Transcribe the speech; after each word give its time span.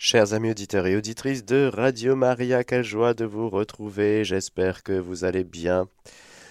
Chers 0.00 0.32
amis 0.32 0.52
auditeurs 0.52 0.86
et 0.86 0.94
auditrices 0.94 1.44
de 1.44 1.68
Radio 1.74 2.14
Maria, 2.14 2.62
quelle 2.62 2.84
joie 2.84 3.14
de 3.14 3.24
vous 3.24 3.50
retrouver. 3.50 4.24
J'espère 4.24 4.84
que 4.84 4.92
vous 4.92 5.24
allez 5.24 5.42
bien 5.42 5.88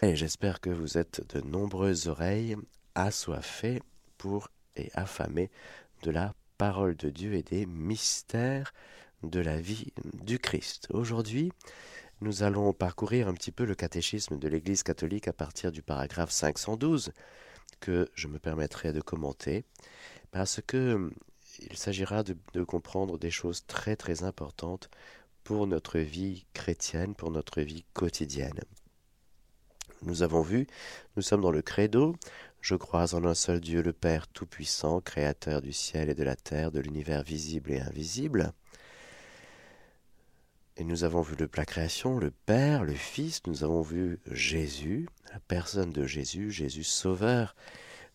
et 0.01 0.17
j'espère 0.17 0.59
que 0.59 0.70
vous 0.70 0.97
êtes 0.97 1.33
de 1.33 1.40
nombreuses 1.40 2.10
oreilles 2.10 2.58
assoiffées 2.94 3.82
pour 4.18 4.50
et 4.75 4.92
affamées 4.96 5.50
de 6.04 6.12
la 6.12 6.33
parole 6.58 6.98
de 6.98 7.10
Dieu 7.10 7.36
et 7.36 7.42
des 7.42 7.66
mystères 7.66 8.73
de 9.23 9.39
la 9.39 9.61
vie 9.61 9.93
du 10.25 10.39
Christ. 10.39 10.88
Aujourd'hui, 10.89 11.54
nous 12.20 12.43
allons 12.43 12.73
parcourir 12.73 13.29
un 13.29 13.34
petit 13.34 13.54
peu 13.54 13.64
le 13.64 13.75
catéchisme 13.75 14.38
de 14.38 14.48
l'Église 14.50 14.84
catholique 14.84 15.29
à 15.29 15.34
partir 15.34 15.71
du 15.71 15.82
paragraphe 15.82 16.32
512 16.32 17.14
que 17.79 18.09
je 18.14 18.27
me 18.27 18.39
permettrai 18.39 18.91
de 18.91 19.00
commenter 19.00 19.64
parce 20.32 20.59
que 20.68 21.09
il 21.59 21.77
s'agira 21.77 22.23
de, 22.23 22.63
comprendre 22.63 23.17
des 23.17 23.31
choses 23.31 23.65
très 23.65 23.95
très 23.95 24.23
importantes 24.23 24.89
pour 25.43 25.67
notre 25.67 25.99
vie 25.99 26.45
chrétienne, 26.53 27.15
pour 27.15 27.31
notre 27.31 27.61
vie 27.61 27.85
quotidienne. 27.93 28.59
Nous 30.03 30.21
avons 30.21 30.41
vu, 30.41 30.67
nous 31.15 31.21
sommes 31.21 31.41
dans 31.41 31.51
le 31.51 31.62
credo, 31.62 32.15
je 32.62 32.75
crois 32.75 33.15
en 33.15 33.25
un 33.25 33.34
seul 33.34 33.59
Dieu 33.59 33.81
le 33.81 33.93
Père 33.93 34.27
Tout-Puissant, 34.27 35.01
Créateur 35.01 35.62
du 35.62 35.73
ciel 35.73 36.09
et 36.09 36.15
de 36.15 36.23
la 36.23 36.35
terre, 36.35 36.71
de 36.71 36.79
l'univers 36.79 37.23
visible 37.23 37.71
et 37.71 37.79
invisible. 37.79 38.51
Et 40.76 40.84
nous 40.84 41.03
avons 41.03 41.21
vu 41.21 41.35
le, 41.35 41.49
la 41.55 41.65
création, 41.65 42.20
le 42.20 42.29
Père, 42.29 42.84
le 42.84 42.93
Fils, 42.93 43.41
nous 43.48 43.63
avons 43.63 43.81
vu 43.81 44.20
Jésus, 44.29 45.07
la 45.34 45.39
personne 45.39 45.91
de 45.91 46.05
Jésus, 46.05 46.51
Jésus 46.51 46.84
Sauveur, 46.84 47.55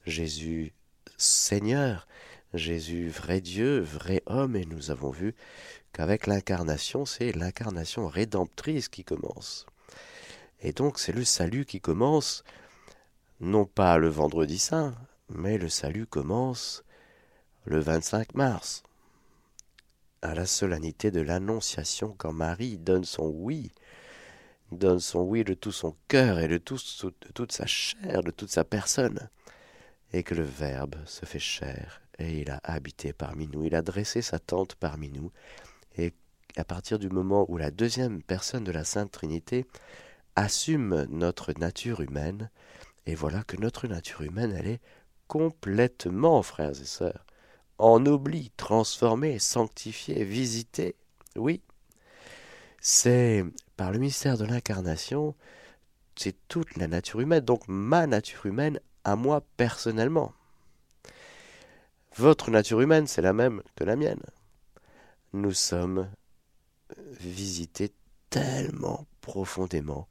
Jésus 0.07 0.73
Seigneur, 1.17 2.07
Jésus, 2.55 3.09
vrai 3.09 3.41
Dieu, 3.41 3.81
vrai 3.81 4.23
homme, 4.27 4.57
et 4.57 4.67
nous 4.67 4.91
avons 4.91 5.11
vu 5.11 5.35
qu'avec 5.93 6.27
l'incarnation, 6.27 7.07
c'est 7.07 7.33
l'incarnation 7.33 8.09
rédemptrice 8.09 8.89
qui 8.89 9.05
commence. 9.05 9.67
Et 10.61 10.73
donc 10.73 10.99
c'est 10.99 11.13
le 11.13 11.25
salut 11.25 11.65
qui 11.65 11.81
commence, 11.81 12.45
non 13.41 13.65
pas 13.65 13.97
le 13.97 14.09
vendredi 14.09 14.59
saint, 14.59 14.95
mais 15.31 15.57
le 15.57 15.71
salut 15.71 16.07
commence 16.07 16.85
le 17.65 17.81
25 17.81 18.35
mars, 18.35 18.83
à 20.21 20.35
la 20.35 20.47
solennité 20.47 21.11
de 21.11 21.21
l'Annonciation, 21.21 22.15
quand 22.19 22.33
Marie 22.33 22.77
donne 22.77 23.05
son 23.05 23.29
oui, 23.29 23.73
donne 24.73 25.01
son 25.01 25.21
oui 25.21 25.43
de 25.43 25.55
tout 25.55 25.73
son 25.73 25.97
cœur 26.07 26.39
et 26.39 26.49
de, 26.49 26.59
de 26.59 27.33
toute 27.35 27.53
sa 27.53 27.67
chair, 27.67 28.23
de 28.23 28.31
toute 28.31 28.51
sa 28.51 28.65
personne, 28.65 29.31
et 30.13 30.23
que 30.23 30.35
le 30.35 30.45
Verbe 30.45 30.97
se 31.07 31.25
fait 31.25 31.39
chair 31.39 32.02
et 32.19 32.41
il 32.41 32.51
a 32.51 32.61
habité 32.65 33.13
parmi 33.13 33.47
nous, 33.49 33.65
il 33.65 33.75
a 33.75 33.83
dressé 33.83 34.23
sa 34.23 34.39
tente 34.39 34.75
parmi 34.75 35.11
nous, 35.11 35.33
et 35.97 36.13
à 36.57 36.65
partir 36.65 36.99
du 36.99 37.09
moment 37.09 37.47
où 37.49 37.57
la 37.57 37.71
deuxième 37.71 38.23
personne 38.23 38.65
de 38.65 38.73
la 38.73 38.85
Sainte 38.85 39.11
Trinité 39.11 39.67
assume 40.37 41.07
notre 41.11 41.53
nature 41.59 42.01
humaine, 42.01 42.51
et 43.07 43.15
voilà 43.15 43.43
que 43.43 43.57
notre 43.57 43.87
nature 43.87 44.23
humaine, 44.23 44.55
elle 44.57 44.69
est 44.69 44.81
complètement, 45.29 46.43
frères 46.43 46.71
et 46.71 46.85
sœurs, 46.85 47.25
ennoblie, 47.79 48.53
transformée, 48.57 49.39
sanctifiée, 49.39 50.25
visitée. 50.25 50.95
Oui, 51.37 51.63
c'est 52.81 53.45
par 53.77 53.93
le 53.93 53.99
mystère 53.99 54.37
de 54.37 54.45
l'incarnation, 54.45 55.35
c'est 56.17 56.37
toute 56.49 56.77
la 56.77 56.89
nature 56.89 57.21
humaine, 57.21 57.41
donc 57.41 57.63
ma 57.69 58.07
nature 58.07 58.47
humaine 58.47 58.81
à 59.05 59.17
moi 59.17 59.43
personnellement. 59.57 60.33
Votre 62.17 62.51
nature 62.51 62.81
humaine, 62.81 63.07
c'est 63.07 63.23
la 63.23 63.33
même 63.33 63.63
que 63.75 63.85
la 63.85 63.97
mienne. 63.97 64.23
Nous 65.33 65.53
sommes 65.53 66.11
visités 67.19 67.93
tellement 68.29 69.07
profondément 69.21 70.09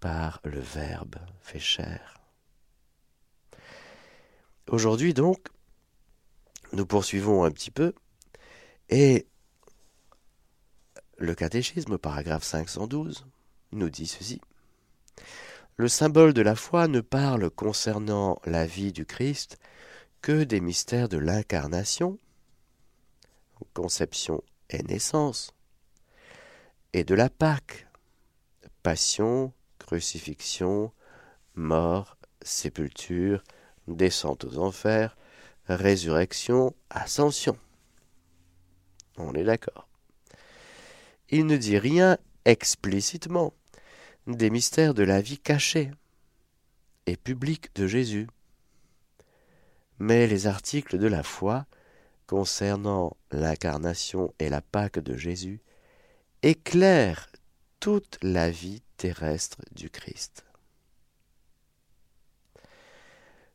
par 0.00 0.40
le 0.44 0.60
Verbe 0.60 1.16
fait 1.40 1.58
chair. 1.58 2.18
Aujourd'hui 4.68 5.12
donc, 5.12 5.48
nous 6.72 6.86
poursuivons 6.86 7.44
un 7.44 7.50
petit 7.50 7.70
peu 7.70 7.92
et 8.88 9.26
le 11.18 11.34
catéchisme, 11.34 11.98
paragraphe 11.98 12.44
512, 12.44 13.26
nous 13.72 13.90
dit 13.90 14.06
ceci. 14.06 14.40
Le 15.76 15.88
symbole 15.88 16.32
de 16.32 16.42
la 16.42 16.56
foi 16.56 16.88
ne 16.88 17.00
parle 17.00 17.50
concernant 17.50 18.40
la 18.44 18.66
vie 18.66 18.92
du 18.92 19.06
Christ 19.06 19.58
que 20.22 20.44
des 20.44 20.60
mystères 20.60 21.08
de 21.08 21.18
l'incarnation, 21.18 22.18
conception 23.74 24.42
et 24.70 24.82
naissance, 24.84 25.52
et 26.92 27.02
de 27.02 27.16
la 27.16 27.28
Pâque, 27.28 27.88
passion, 28.84 29.52
crucifixion, 29.80 30.92
mort, 31.56 32.16
sépulture, 32.40 33.42
descente 33.88 34.44
aux 34.44 34.58
enfers, 34.58 35.16
résurrection, 35.66 36.72
ascension. 36.90 37.58
On 39.16 39.34
est 39.34 39.44
d'accord. 39.44 39.88
Il 41.30 41.46
ne 41.46 41.56
dit 41.56 41.78
rien 41.78 42.16
explicitement 42.44 43.54
des 44.28 44.50
mystères 44.50 44.94
de 44.94 45.02
la 45.02 45.20
vie 45.20 45.38
cachée 45.38 45.90
et 47.06 47.16
publique 47.16 47.74
de 47.74 47.88
Jésus 47.88 48.28
mais 50.02 50.26
les 50.26 50.48
articles 50.48 50.98
de 50.98 51.06
la 51.06 51.22
foi 51.22 51.64
concernant 52.26 53.16
l'incarnation 53.30 54.34
et 54.40 54.48
la 54.48 54.60
Pâque 54.60 54.98
de 54.98 55.16
Jésus 55.16 55.60
éclairent 56.42 57.28
toute 57.78 58.18
la 58.20 58.50
vie 58.50 58.82
terrestre 58.96 59.58
du 59.70 59.90
Christ. 59.90 60.44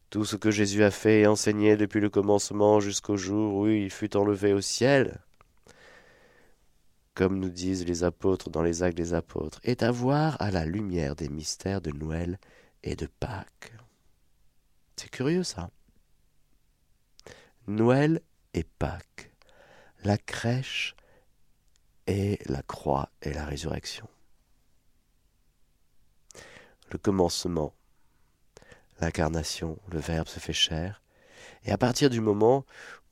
Tout 0.09 0.24
ce 0.24 0.38
que 0.38 0.50
Jésus 0.50 0.86
a 0.86 0.91
fait 0.91 1.19
et 1.19 1.28
enseigné 1.28 1.75
depuis 1.75 2.00
le 2.00 2.09
commencement 2.09 2.80
jusqu'au 2.80 3.18
jour 3.18 3.56
où 3.56 3.68
il 3.68 3.91
fut 3.91 4.16
enlevé 4.16 4.53
au 4.53 4.62
ciel, 4.62 5.19
comme 7.13 7.40
nous 7.40 7.50
disent 7.50 7.86
les 7.86 8.06
apôtres 8.06 8.50
dans 8.50 8.63
les 8.63 8.84
actes 8.84 8.96
des 8.96 9.13
apôtres, 9.13 9.59
est 9.66 9.84
à 9.84 9.91
voir 9.91 10.41
à 10.41 10.50
la 10.50 10.63
lumière 10.63 11.18
des 11.18 11.28
mystères 11.28 11.81
de 11.81 11.91
Noël 11.91 12.40
et 12.84 12.96
de 12.96 13.09
Pâques. 13.19 13.74
C'est 14.96 15.12
curieux 15.12 15.44
ça. 15.44 15.69
Noël 17.68 18.22
et 18.54 18.64
Pâques, 18.64 19.30
la 20.06 20.18
crèche 20.18 20.96
et 22.08 22.40
la 22.46 22.62
croix 22.62 23.10
et 23.22 23.34
la 23.34 23.44
résurrection. 23.44 24.08
Le 26.90 26.98
commencement, 26.98 27.74
l'incarnation, 29.02 29.78
le 29.92 30.00
Verbe 30.00 30.30
se 30.30 30.40
fait 30.40 30.54
chair, 30.54 31.02
et 31.66 31.72
à 31.74 31.78
partir 31.78 32.10
du 32.10 32.22
moment 32.22 32.66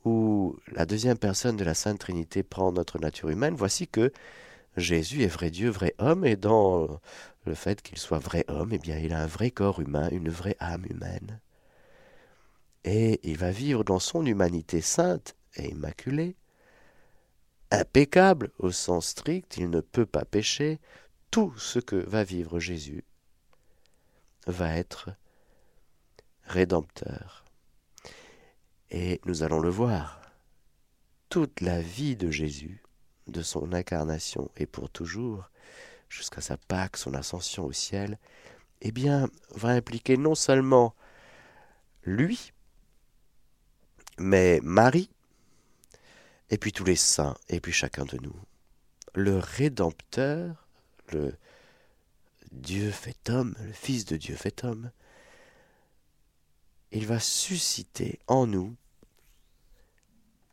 où 0.06 0.56
la 0.72 0.86
deuxième 0.86 1.18
personne 1.18 1.58
de 1.58 1.66
la 1.66 1.74
Sainte 1.74 2.00
Trinité 2.00 2.42
prend 2.42 2.72
notre 2.72 2.98
nature 2.98 3.30
humaine, 3.30 3.56
voici 3.56 3.90
que 3.90 4.14
Jésus 4.78 5.24
est 5.24 5.28
vrai 5.28 5.52
Dieu, 5.52 5.70
vrai 5.70 5.96
homme, 5.98 6.24
et 6.26 6.38
dans 6.38 7.02
le 7.46 7.56
fait 7.56 7.82
qu'il 7.82 7.98
soit 7.98 8.20
vrai 8.20 8.46
homme, 8.48 8.72
eh 8.72 8.78
bien, 8.78 8.98
il 9.00 9.12
a 9.12 9.22
un 9.22 9.28
vrai 9.28 9.52
corps 9.52 9.82
humain, 9.82 10.08
une 10.12 10.30
vraie 10.30 10.56
âme 10.62 10.86
humaine 10.90 11.42
et 12.86 13.20
il 13.24 13.38
va 13.38 13.50
vivre 13.50 13.84
dans 13.84 14.00
son 14.00 14.26
humanité 14.26 14.80
sainte 14.80 15.36
et 15.56 15.70
immaculée, 15.70 16.36
impeccable 17.72 18.52
au 18.60 18.72
sens 18.72 19.08
strict, 19.08 19.58
il 19.58 19.72
ne 19.72 19.82
peut 19.82 20.06
pas 20.06 20.24
pécher, 20.24 20.80
tout 21.32 21.52
ce 21.58 21.80
que 21.80 21.96
va 21.96 22.24
vivre 22.24 22.60
Jésus 22.60 23.04
va 24.46 24.78
être 24.78 25.10
rédempteur. 26.44 27.44
Et 28.92 29.20
nous 29.26 29.42
allons 29.42 29.60
le 29.60 29.70
voir, 29.70 30.22
toute 31.30 31.62
la 31.62 31.82
vie 31.82 32.16
de 32.16 32.30
Jésus, 32.30 32.84
de 33.26 33.42
son 33.42 33.74
incarnation 33.74 34.52
et 34.58 34.68
pour 34.68 34.92
toujours, 34.92 35.50
jusqu'à 36.08 36.42
sa 36.42 36.56
Pâque, 36.56 36.98
son 36.98 37.16
ascension 37.16 37.66
au 37.66 37.72
ciel, 37.72 38.20
eh 38.82 38.92
bien, 38.92 39.28
va 39.56 39.70
impliquer 39.70 40.18
non 40.18 40.36
seulement 40.36 40.94
lui, 42.04 42.54
mais 44.18 44.60
Marie, 44.64 45.10
et 46.50 46.58
puis 46.58 46.72
tous 46.72 46.86
les 46.86 46.96
saints, 46.96 47.36
et 47.50 47.60
puis 47.60 47.72
chacun 47.72 48.06
de 48.06 48.18
nous. 48.18 48.36
Le 49.14 49.38
Rédempteur, 49.38 50.68
le 51.12 51.34
Dieu 52.52 52.92
fait 52.92 53.30
homme, 53.30 53.56
le 53.62 53.74
Fils 53.74 54.06
de 54.06 54.18
Dieu 54.18 54.36
fait 54.36 54.64
homme, 54.64 54.92
il 56.92 57.06
va 57.06 57.20
susciter 57.20 58.20
en 58.28 58.48
nous, 58.48 58.76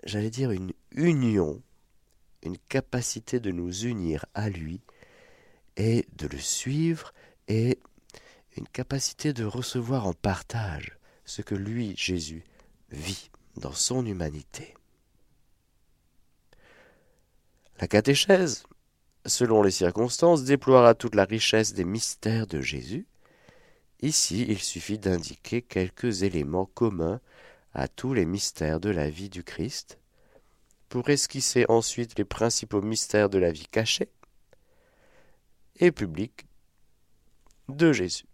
j'allais 0.04 0.30
dire, 0.30 0.50
une 0.50 0.72
union, 0.90 1.62
une 2.42 2.58
capacité 2.58 3.38
de 3.38 3.52
nous 3.52 3.84
unir 3.84 4.26
à 4.34 4.48
lui 4.48 4.80
et 5.76 6.06
de 6.16 6.26
le 6.26 6.38
suivre 6.38 7.12
et 7.48 7.78
une 8.56 8.68
capacité 8.68 9.32
de 9.32 9.44
recevoir 9.44 10.06
en 10.06 10.12
partage 10.12 10.98
ce 11.24 11.42
que 11.42 11.54
lui, 11.54 11.94
Jésus, 11.96 12.44
vit 12.90 13.30
dans 13.56 13.72
son 13.72 14.04
humanité. 14.06 14.74
La 17.80 17.88
catéchèse, 17.88 18.64
selon 19.26 19.62
les 19.62 19.70
circonstances, 19.70 20.44
déploiera 20.44 20.94
toute 20.94 21.14
la 21.14 21.24
richesse 21.24 21.74
des 21.74 21.84
mystères 21.84 22.46
de 22.46 22.60
Jésus. 22.60 23.06
Ici, 24.00 24.46
il 24.48 24.58
suffit 24.58 24.98
d'indiquer 24.98 25.62
quelques 25.62 26.22
éléments 26.22 26.66
communs 26.66 27.20
à 27.74 27.88
tous 27.88 28.14
les 28.14 28.24
mystères 28.24 28.80
de 28.80 28.90
la 28.90 29.10
vie 29.10 29.30
du 29.30 29.44
Christ, 29.44 29.98
pour 30.88 31.08
esquisser 31.08 31.64
ensuite 31.68 32.18
les 32.18 32.24
principaux 32.24 32.82
mystères 32.82 33.30
de 33.30 33.38
la 33.38 33.50
vie 33.50 33.66
cachée 33.66 34.10
et 35.76 35.90
publique 35.90 36.46
de 37.68 37.92
Jésus. 37.92 38.26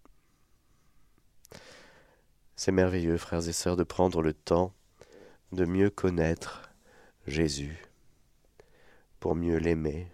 C'est 2.57 2.73
merveilleux, 2.73 3.17
frères 3.17 3.49
et 3.49 3.53
sœurs, 3.53 3.77
de 3.77 3.85
prendre 3.85 4.21
le 4.21 4.35
temps 4.35 4.75
de 5.53 5.65
mieux 5.65 5.91
connaître 5.91 6.71
Jésus, 7.27 7.77
pour 9.21 9.35
mieux 9.35 9.57
l'aimer, 9.57 10.09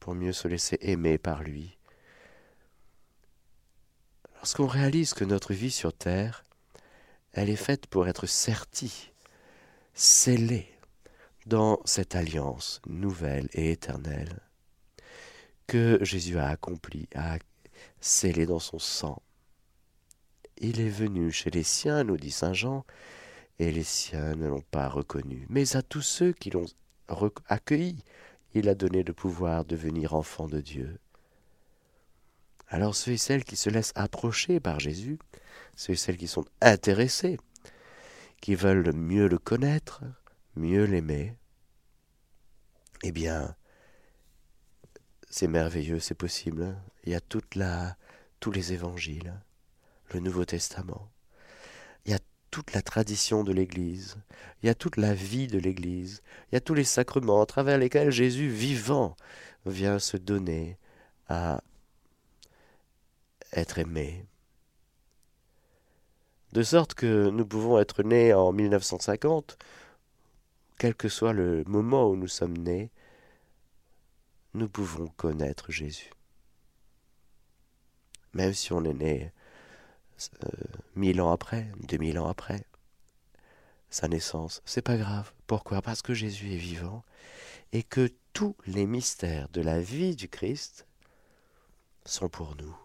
pour 0.00 0.14
mieux 0.14 0.32
se 0.32 0.48
laisser 0.48 0.78
aimer 0.80 1.18
par 1.18 1.42
lui. 1.42 1.76
Lorsqu'on 4.36 4.66
réalise 4.66 5.14
que 5.14 5.24
notre 5.24 5.52
vie 5.52 5.70
sur 5.70 5.92
terre, 5.92 6.44
elle 7.32 7.50
est 7.50 7.56
faite 7.56 7.86
pour 7.86 8.08
être 8.08 8.26
sertie, 8.26 9.12
scellée 9.94 10.68
dans 11.46 11.80
cette 11.84 12.14
alliance 12.14 12.80
nouvelle 12.86 13.48
et 13.52 13.72
éternelle 13.72 14.40
que 15.66 15.98
Jésus 16.02 16.38
a 16.38 16.48
accomplie, 16.48 17.08
a 17.14 17.38
scellée 18.00 18.46
dans 18.46 18.58
son 18.58 18.78
sang, 18.78 19.22
il 20.58 20.80
est 20.80 20.88
venu 20.88 21.32
chez 21.32 21.50
les 21.50 21.62
siens, 21.62 22.04
nous 22.04 22.16
dit 22.16 22.30
Saint 22.30 22.52
Jean, 22.52 22.84
et 23.62 23.70
les 23.70 23.84
siens 23.84 24.34
ne 24.34 24.48
l'ont 24.48 24.64
pas 24.72 24.88
reconnu. 24.88 25.46
Mais 25.48 25.76
à 25.76 25.82
tous 25.82 26.02
ceux 26.02 26.32
qui 26.32 26.50
l'ont 26.50 26.66
accueilli, 27.46 28.02
il 28.54 28.68
a 28.68 28.74
donné 28.74 29.04
le 29.04 29.12
pouvoir 29.12 29.64
de 29.64 29.76
devenir 29.76 30.14
enfants 30.14 30.48
de 30.48 30.60
Dieu. 30.60 30.98
Alors 32.66 32.96
ceux 32.96 33.12
et 33.12 33.18
celles 33.18 33.44
qui 33.44 33.54
se 33.54 33.70
laissent 33.70 33.92
approcher 33.94 34.58
par 34.58 34.80
Jésus, 34.80 35.18
ceux 35.76 35.92
et 35.92 35.96
celles 35.96 36.16
qui 36.16 36.26
sont 36.26 36.44
intéressés, 36.60 37.38
qui 38.40 38.56
veulent 38.56 38.92
mieux 38.92 39.28
le 39.28 39.38
connaître, 39.38 40.02
mieux 40.56 40.84
l'aimer, 40.84 41.36
eh 43.04 43.12
bien, 43.12 43.54
c'est 45.30 45.46
merveilleux, 45.46 46.00
c'est 46.00 46.14
possible. 46.14 46.76
Il 47.04 47.12
y 47.12 47.14
a 47.14 47.20
tous 47.20 48.50
les 48.50 48.72
évangiles 48.72 49.40
le 50.10 50.20
Nouveau 50.20 50.44
Testament. 50.44 51.11
Toute 52.52 52.74
la 52.74 52.82
tradition 52.82 53.44
de 53.44 53.52
l'Église, 53.52 54.18
il 54.62 54.66
y 54.66 54.68
a 54.68 54.74
toute 54.74 54.98
la 54.98 55.14
vie 55.14 55.46
de 55.46 55.58
l'Église, 55.58 56.22
il 56.50 56.54
y 56.54 56.56
a 56.56 56.60
tous 56.60 56.74
les 56.74 56.84
sacrements 56.84 57.40
à 57.40 57.46
travers 57.46 57.78
lesquels 57.78 58.10
Jésus 58.10 58.48
vivant 58.48 59.16
vient 59.64 59.98
se 59.98 60.18
donner 60.18 60.76
à 61.28 61.62
être 63.54 63.78
aimé. 63.78 64.26
De 66.52 66.62
sorte 66.62 66.92
que 66.92 67.30
nous 67.30 67.46
pouvons 67.46 67.78
être 67.78 68.02
nés 68.02 68.34
en 68.34 68.52
1950, 68.52 69.56
quel 70.76 70.94
que 70.94 71.08
soit 71.08 71.32
le 71.32 71.64
moment 71.66 72.10
où 72.10 72.16
nous 72.16 72.28
sommes 72.28 72.58
nés, 72.58 72.90
nous 74.52 74.68
pouvons 74.68 75.08
connaître 75.16 75.72
Jésus. 75.72 76.10
Même 78.34 78.52
si 78.52 78.74
on 78.74 78.84
est 78.84 78.92
né 78.92 79.32
mille 80.94 81.20
ans 81.20 81.32
après, 81.32 81.70
deux 81.88 81.98
mille 81.98 82.18
ans 82.18 82.28
après, 82.28 82.64
sa 83.90 84.08
naissance. 84.08 84.62
C'est 84.64 84.82
pas 84.82 84.96
grave. 84.96 85.32
Pourquoi? 85.46 85.82
Parce 85.82 86.02
que 86.02 86.14
Jésus 86.14 86.52
est 86.52 86.56
vivant 86.56 87.04
et 87.72 87.82
que 87.82 88.10
tous 88.32 88.56
les 88.66 88.86
mystères 88.86 89.48
de 89.50 89.60
la 89.60 89.80
vie 89.80 90.16
du 90.16 90.28
Christ 90.28 90.86
sont 92.04 92.28
pour 92.28 92.56
nous. 92.56 92.76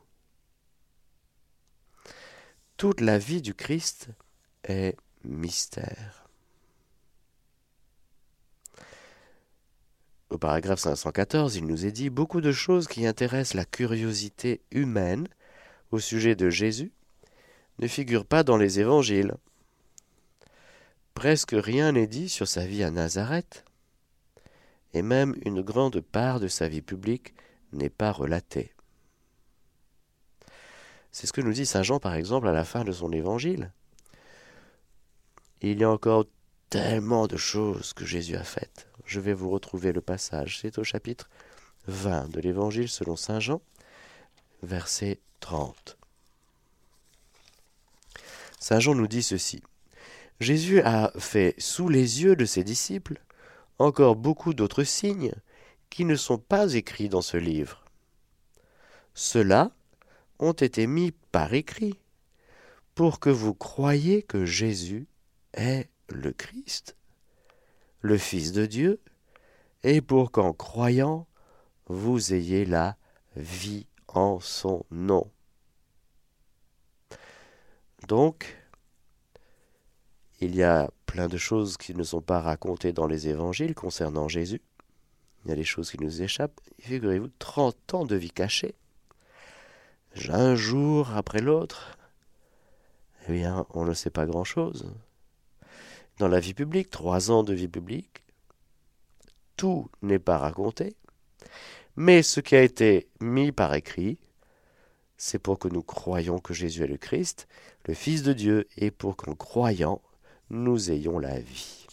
Toute 2.78 3.02
la 3.02 3.18
vie 3.18 3.42
du 3.42 3.54
Christ 3.54 4.10
est 4.64 4.96
mystère. 5.24 6.28
Au 10.30 10.38
paragraphe 10.38 10.80
514, 10.80 11.56
il 11.56 11.66
nous 11.66 11.86
est 11.86 11.92
dit 11.92 12.10
beaucoup 12.10 12.42
de 12.42 12.52
choses 12.52 12.88
qui 12.88 13.08
intéressent 13.08 13.56
la 13.56 13.66
curiosité 13.66 14.62
humaine 14.72 15.28
au 15.92 16.00
sujet 16.00 16.36
de 16.36 16.50
Jésus 16.50 16.92
ne 17.80 17.88
figure 17.88 18.26
pas 18.26 18.44
dans 18.44 18.58
les 18.58 18.80
évangiles. 18.80 19.36
Presque 21.14 21.56
rien 21.58 21.92
n'est 21.92 22.08
dit 22.08 22.30
sur 22.30 22.48
sa 22.48 22.66
vie 22.66 22.84
à 22.84 22.92
Nazareth, 22.92 23.66
et 24.94 25.02
même 25.02 25.36
une 25.46 25.62
grande 25.62 26.02
part 26.02 26.40
de 26.40 26.48
sa 26.48 26.68
vie 26.68 26.82
publique 26.82 27.34
n'est 27.74 27.90
pas 27.90 28.12
relatée. 28.12 28.74
C'est 31.12 31.28
ce 31.28 31.34
que 31.34 31.42
nous 31.42 31.54
dit 31.54 31.66
Saint 31.66 31.84
Jean 31.84 32.00
par 32.00 32.14
exemple 32.14 32.48
à 32.48 32.52
la 32.52 32.64
fin 32.64 32.84
de 32.84 32.92
son 32.92 33.12
évangile. 33.12 33.72
Il 35.62 35.80
y 35.80 35.84
a 35.84 35.90
encore 35.90 36.26
tellement 36.70 37.28
de 37.28 37.38
choses 37.38 37.94
que 37.94 38.06
Jésus 38.06 38.36
a 38.36 38.44
faites. 38.44 38.88
Je 39.06 39.20
vais 39.20 39.34
vous 39.34 39.50
retrouver 39.50 39.94
le 39.94 40.02
passage. 40.02 40.60
C'est 40.60 40.78
au 40.78 40.84
chapitre 40.84 41.30
20 41.88 42.30
de 42.30 42.42
l'évangile 42.42 42.90
selon 42.90 43.16
Saint 43.16 43.40
Jean, 43.40 43.62
verset 44.62 45.20
30. 45.40 45.97
Saint 48.60 48.80
Jean 48.80 48.96
nous 48.96 49.08
dit 49.08 49.24
ceci. 49.24 49.62
Jésus 50.40 50.82
a 50.82 51.12
fait 51.18 51.56
sous 51.58 51.90
les 51.90 52.22
yeux 52.24 52.36
de 52.36 52.46
ses 52.46 52.64
disciples 52.64 53.22
encore 53.80 54.16
beaucoup 54.16 54.54
d'autres 54.54 54.84
signes 54.84 55.34
qui 55.90 56.06
ne 56.06 56.16
sont 56.16 56.38
pas 56.38 56.74
écrits 56.74 57.10
dans 57.10 57.22
ce 57.22 57.38
livre. 57.38 57.84
Ceux-là 59.14 59.72
ont 60.40 60.54
été 60.54 60.86
mis 60.86 61.12
par 61.32 61.54
écrit 61.54 62.00
pour 62.94 63.20
que 63.20 63.30
vous 63.30 63.54
croyiez 63.54 64.24
que 64.24 64.46
Jésus 64.46 65.08
est 65.54 65.90
le 66.10 66.32
Christ, 66.32 66.96
le 68.02 68.18
Fils 68.18 68.52
de 68.52 68.66
Dieu, 68.66 69.00
et 69.84 70.02
pour 70.02 70.32
qu'en 70.32 70.54
croyant, 70.54 71.28
vous 71.88 72.34
ayez 72.34 72.66
la 72.66 72.98
vie 73.36 73.88
en 74.08 74.40
son 74.40 74.86
nom. 74.92 75.30
Donc, 78.08 78.56
il 80.40 80.56
y 80.56 80.64
a 80.64 80.90
plein 81.06 81.28
de 81.28 81.38
choses 81.38 81.76
qui 81.76 81.94
ne 81.94 82.04
sont 82.04 82.22
pas 82.22 82.40
racontées 82.40 82.94
dans 82.94 83.06
les 83.06 83.28
évangiles 83.28 83.76
concernant 83.76 84.30
Jésus. 84.30 84.62
Il 85.44 85.50
y 85.50 85.52
a 85.52 85.56
des 85.56 85.66
choses 85.66 85.92
qui 85.92 86.00
nous 86.00 86.22
échappent. 86.22 86.62
Figurez-vous, 86.80 87.30
30 87.40 87.94
ans 87.96 88.06
de 88.06 88.16
vie 88.16 88.32
cachée. 88.32 88.76
Un 90.30 90.56
jour 90.56 91.12
après 91.12 91.42
l'autre. 91.42 91.98
Eh 93.28 93.34
bien, 93.34 93.66
on 93.72 93.84
ne 93.84 93.94
sait 93.94 94.10
pas 94.10 94.26
grand-chose. 94.26 94.90
Dans 96.18 96.30
la 96.30 96.40
vie 96.40 96.54
publique, 96.54 96.90
trois 96.90 97.30
ans 97.30 97.44
de 97.44 97.54
vie 97.54 97.68
publique, 97.68 98.24
tout 99.58 99.90
n'est 100.02 100.18
pas 100.18 100.38
raconté. 100.38 100.96
Mais 101.98 102.24
ce 102.24 102.40
qui 102.40 102.56
a 102.56 102.64
été 102.64 103.10
mis 103.20 103.52
par 103.52 103.74
écrit, 103.74 104.18
c'est 105.18 105.40
pour 105.40 105.60
que 105.60 105.68
nous 105.68 105.82
croyions 105.82 106.38
que 106.38 106.54
Jésus 106.54 106.84
est 106.84 106.88
le 106.88 106.98
Christ, 106.98 107.48
le 107.88 107.94
Fils 107.94 108.22
de 108.22 108.34
Dieu, 108.34 108.68
et 108.76 108.92
pour 108.92 109.16
qu'en 109.16 109.34
croyant, 109.34 110.02
nous 110.50 110.92
ayons 110.92 111.20
la 111.20 111.40
vie. 111.40 111.88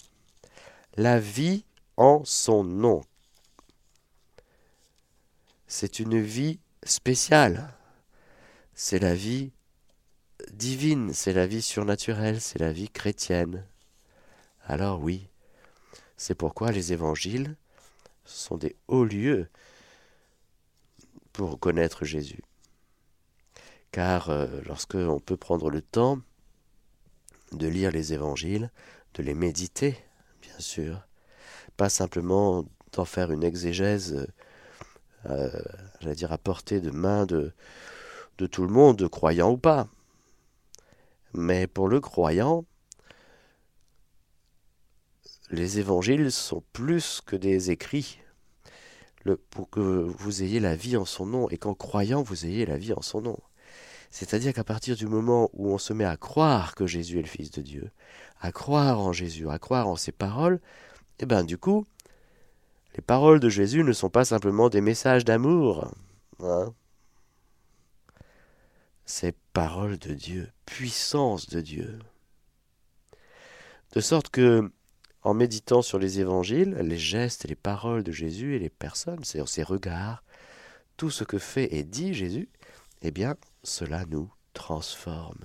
La 0.97 1.21
vie 1.21 1.65
en 1.97 2.25
son 2.25 2.65
nom. 2.65 3.03
C'est 5.69 6.01
une 6.01 6.21
vie 6.21 6.59
spéciale. 6.83 7.73
C'est 8.75 8.99
la 8.99 9.15
vie 9.15 9.53
divine, 10.53 11.13
c'est 11.15 11.33
la 11.33 11.47
vie 11.47 11.63
surnaturelle, 11.63 12.41
c'est 12.41 12.59
la 12.59 12.73
vie 12.73 12.91
chrétienne. 12.91 13.65
Alors 14.67 15.01
oui, 15.01 15.29
c'est 16.17 16.35
pourquoi 16.35 16.73
les 16.73 16.93
évangiles 16.93 17.57
sont 18.25 18.57
des 18.57 18.75
hauts 18.89 19.05
lieux 19.05 19.49
pour 21.33 21.61
connaître 21.61 22.05
Jésus 22.05 22.43
car 23.95 24.29
euh, 24.29 24.49
lorsque 24.67 24.97
on 24.97 25.21
peut 25.21 25.37
prendre 25.37 25.71
le 25.71 25.81
temps 25.81 26.19
de 27.53 27.69
lire 27.69 27.93
les 27.93 28.13
évangiles, 28.13 28.73
de 29.15 29.23
les 29.23 29.35
méditer, 29.35 29.97
bien 30.43 30.59
sûr, 30.59 31.07
pas 31.77 31.89
simplement 31.89 32.65
d'en 32.91 33.05
faire 33.05 33.31
une 33.31 33.45
exégèse, 33.45 34.27
euh, 35.27 35.63
j'allais 36.01 36.17
dire 36.17 36.33
à 36.33 36.39
portée 36.39 36.81
de 36.81 36.91
main 36.91 37.25
de, 37.25 37.53
tout 38.37 38.63
le 38.63 38.69
monde, 38.69 39.09
croyant 39.09 39.53
ou 39.53 39.59
pas. 39.59 39.87
Mais 41.33 41.69
pour 41.69 41.87
le 41.87 42.01
croyant, 42.01 42.65
les 45.53 45.79
évangiles 45.79 46.33
sont 46.33 46.65
plus 46.73 47.21
que 47.25 47.37
des 47.37 47.71
écrits 47.71 48.19
pour 49.51 49.71
que 49.71 49.79
vous 49.79 50.43
ayez 50.43 50.59
la 50.59 50.75
vie 50.75 50.97
en 50.97 51.05
son 51.05 51.27
nom 51.27 51.49
et 51.49 51.59
qu'en 51.59 51.75
croyant 51.75 52.25
vous 52.25 52.45
ayez 52.45 52.67
la 52.67 52.77
vie 52.77 52.93
en 52.93 53.01
son 53.01 53.23
nom. 53.23 53.39
C'est-à-dire 54.15 54.53
qu'à 54.53 54.63
partir 54.63 54.95
du 54.95 55.09
moment 55.09 55.51
où 55.55 55.73
on 55.73 55.77
se 55.77 55.93
met 55.93 56.05
à 56.05 56.17
croire 56.17 56.77
que 56.77 56.87
Jésus 56.87 57.19
est 57.19 57.23
le 57.23 57.27
Fils 57.27 57.51
de 57.51 57.61
Dieu, 57.61 57.91
à 58.41 58.53
croire 58.53 59.01
en 59.01 59.13
Jésus, 59.13 59.51
à 59.51 59.59
croire 59.59 59.89
en 59.89 59.97
ses 59.97 60.13
paroles, 60.13 60.61
eh 61.19 61.27
bien 61.27 61.43
du 61.43 61.59
coup, 61.59 61.85
Les 62.95 63.03
paroles 63.03 63.41
de 63.41 63.49
Jésus 63.49 63.83
ne 63.83 63.93
sont 63.93 64.11
pas 64.11 64.25
simplement 64.25 64.69
des 64.69 64.81
messages 64.81 65.25
d'amour. 65.25 65.93
Hein. 66.39 66.73
C'est 69.05 69.35
parole 69.53 69.99
de 69.99 70.15
Dieu, 70.15 70.49
puissance 70.65 71.49
de 71.49 71.61
Dieu. 71.61 71.99
De 73.95 74.01
sorte 74.01 74.29
que, 74.29 74.71
en 75.23 75.35
méditant 75.35 75.83
sur 75.83 75.99
les 75.99 76.21
évangiles, 76.21 76.77
les 76.77 76.99
gestes 76.99 77.47
et 77.47 77.49
les 77.49 77.57
paroles 77.57 78.05
de 78.05 78.13
Jésus 78.13 78.55
et 78.55 78.61
les 78.61 78.71
personnes, 78.71 79.25
c'est-à-dire 79.25 79.49
ses 79.49 79.65
regards, 79.65 80.23
tout 80.97 81.11
ce 81.11 81.25
que 81.25 81.39
fait 81.39 81.75
et 81.75 81.83
dit 81.83 82.15
Jésus, 82.15 82.49
eh 83.03 83.11
bien, 83.11 83.35
cela 83.65 84.05
nous 84.07 84.33
transforme. 84.53 85.45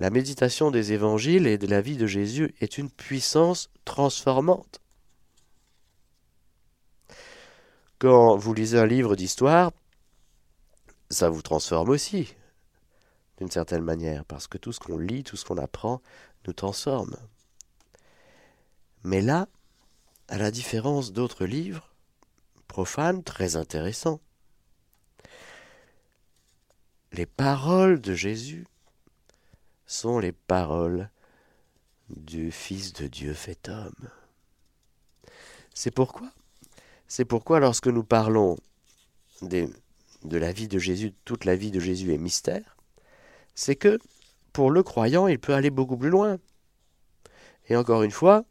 La 0.00 0.10
méditation 0.10 0.70
des 0.70 0.92
évangiles 0.92 1.46
et 1.46 1.58
de 1.58 1.66
la 1.66 1.80
vie 1.80 1.96
de 1.96 2.06
Jésus 2.06 2.54
est 2.60 2.78
une 2.78 2.90
puissance 2.90 3.70
transformante. 3.84 4.80
Quand 8.00 8.36
vous 8.36 8.52
lisez 8.52 8.78
un 8.78 8.86
livre 8.86 9.14
d'histoire, 9.14 9.70
ça 11.10 11.30
vous 11.30 11.42
transforme 11.42 11.90
aussi, 11.90 12.34
d'une 13.38 13.50
certaine 13.50 13.84
manière, 13.84 14.24
parce 14.24 14.48
que 14.48 14.58
tout 14.58 14.72
ce 14.72 14.80
qu'on 14.80 14.98
lit, 14.98 15.22
tout 15.22 15.36
ce 15.36 15.44
qu'on 15.44 15.58
apprend, 15.58 16.02
nous 16.46 16.52
transforme. 16.52 17.16
Mais 19.04 19.20
là, 19.20 19.46
à 20.28 20.38
la 20.38 20.50
différence 20.50 21.12
d'autres 21.12 21.44
livres, 21.44 21.94
profanes, 22.66 23.22
très 23.22 23.56
intéressants, 23.56 24.20
les 27.14 27.26
paroles 27.26 28.00
de 28.00 28.12
Jésus 28.12 28.66
sont 29.86 30.18
les 30.18 30.32
paroles 30.32 31.10
du 32.08 32.50
Fils 32.50 32.92
de 32.92 33.06
Dieu 33.06 33.32
fait 33.34 33.68
homme. 33.68 34.08
C'est 35.74 35.92
pourquoi 35.92 36.30
C'est 37.06 37.24
pourquoi 37.24 37.60
lorsque 37.60 37.86
nous 37.86 38.02
parlons 38.02 38.56
de 39.42 39.68
la 40.36 40.52
vie 40.52 40.66
de 40.66 40.78
Jésus, 40.78 41.14
toute 41.24 41.44
la 41.44 41.54
vie 41.54 41.70
de 41.70 41.80
Jésus 41.80 42.12
est 42.12 42.18
mystère, 42.18 42.76
c'est 43.54 43.76
que 43.76 43.98
pour 44.52 44.70
le 44.70 44.82
croyant, 44.82 45.28
il 45.28 45.38
peut 45.38 45.54
aller 45.54 45.70
beaucoup 45.70 45.96
plus 45.96 46.10
loin. 46.10 46.38
Et 47.68 47.76
encore 47.76 48.02
une 48.02 48.10
fois, 48.10 48.44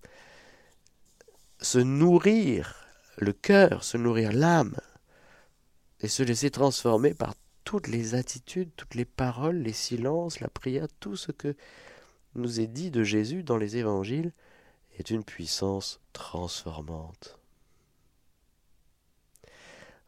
se 1.60 1.80
nourrir 1.80 2.86
le 3.18 3.34
cœur, 3.34 3.84
se 3.84 3.98
nourrir 3.98 4.32
l'âme, 4.32 4.76
et 6.00 6.08
se 6.08 6.24
laisser 6.24 6.52
transformer 6.52 7.14
par 7.14 7.34
toutes 7.64 7.88
les 7.88 8.16
attitudes, 8.16 8.70
toutes 8.76 8.96
les 8.96 9.06
paroles, 9.06 9.58
les 9.58 9.74
silences, 9.74 10.40
la 10.40 10.50
prière, 10.50 10.88
tout 11.00 11.16
ce 11.16 11.32
que 11.32 11.56
nous 12.36 12.60
est 12.60 12.68
dit 12.68 12.92
de 12.92 13.04
Jésus 13.04 13.44
dans 13.44 13.58
les 13.58 13.78
évangiles 13.78 14.32
est 14.98 15.10
une 15.10 15.24
puissance 15.24 16.00
transformante. 16.14 17.40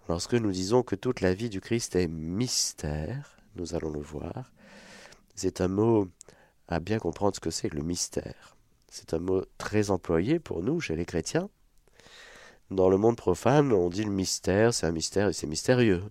Lorsque 0.07 0.35
nous 0.35 0.51
disons 0.51 0.83
que 0.83 0.95
toute 0.95 1.21
la 1.21 1.33
vie 1.33 1.49
du 1.49 1.61
Christ 1.61 1.95
est 1.95 2.07
mystère, 2.07 3.37
nous 3.55 3.73
allons 3.73 3.89
le 3.89 4.01
voir, 4.01 4.51
c'est 5.35 5.61
un 5.61 5.67
mot 5.67 6.07
à 6.67 6.79
bien 6.79 6.99
comprendre 6.99 7.35
ce 7.35 7.39
que 7.39 7.49
c'est 7.49 7.73
le 7.73 7.81
mystère. 7.81 8.55
C'est 8.89 9.13
un 9.13 9.19
mot 9.19 9.43
très 9.57 9.89
employé 9.89 10.39
pour 10.39 10.63
nous 10.63 10.79
chez 10.79 10.95
les 10.95 11.05
chrétiens. 11.05 11.49
Dans 12.71 12.89
le 12.89 12.97
monde 12.97 13.17
profane, 13.17 13.73
on 13.73 13.89
dit 13.89 14.03
le 14.03 14.11
mystère, 14.11 14.73
c'est 14.73 14.85
un 14.87 14.91
mystère 14.91 15.29
et 15.29 15.33
c'est 15.33 15.47
mystérieux. 15.47 16.03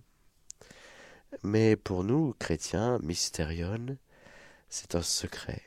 Mais 1.43 1.75
pour 1.75 2.03
nous, 2.03 2.33
chrétiens, 2.39 2.99
mystérion, 3.03 3.97
c'est 4.69 4.95
un 4.95 5.01
secret. 5.01 5.61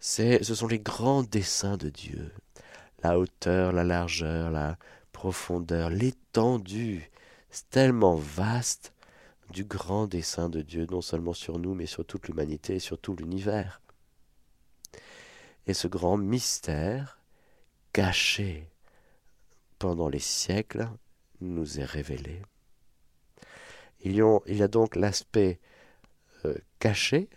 Ce 0.00 0.42
sont 0.42 0.66
les 0.66 0.78
grands 0.78 1.22
desseins 1.22 1.76
de 1.76 1.90
Dieu. 1.90 2.32
La 3.02 3.18
hauteur, 3.18 3.72
la 3.72 3.84
largeur, 3.84 4.50
la 4.50 4.78
profondeur, 5.12 5.90
l'étendue. 5.90 7.10
Tellement 7.70 8.14
vaste 8.14 8.92
du 9.50 9.64
grand 9.64 10.06
dessein 10.06 10.48
de 10.48 10.62
Dieu, 10.62 10.86
non 10.90 11.00
seulement 11.00 11.32
sur 11.32 11.58
nous, 11.58 11.74
mais 11.74 11.86
sur 11.86 12.04
toute 12.04 12.28
l'humanité 12.28 12.76
et 12.76 12.80
sur 12.80 12.98
tout 12.98 13.16
l'univers. 13.16 13.80
Et 15.66 15.74
ce 15.74 15.88
grand 15.88 16.16
mystère, 16.16 17.18
caché 17.92 18.68
pendant 19.78 20.08
les 20.08 20.20
siècles, 20.20 20.88
nous 21.40 21.80
est 21.80 21.84
révélé. 21.84 22.40
Il 24.02 24.16
y 24.16 24.62
a, 24.62 24.68
donc 24.68 24.96
l'aspect 24.96 25.60
euh, 26.44 26.56
caché, 26.78 27.28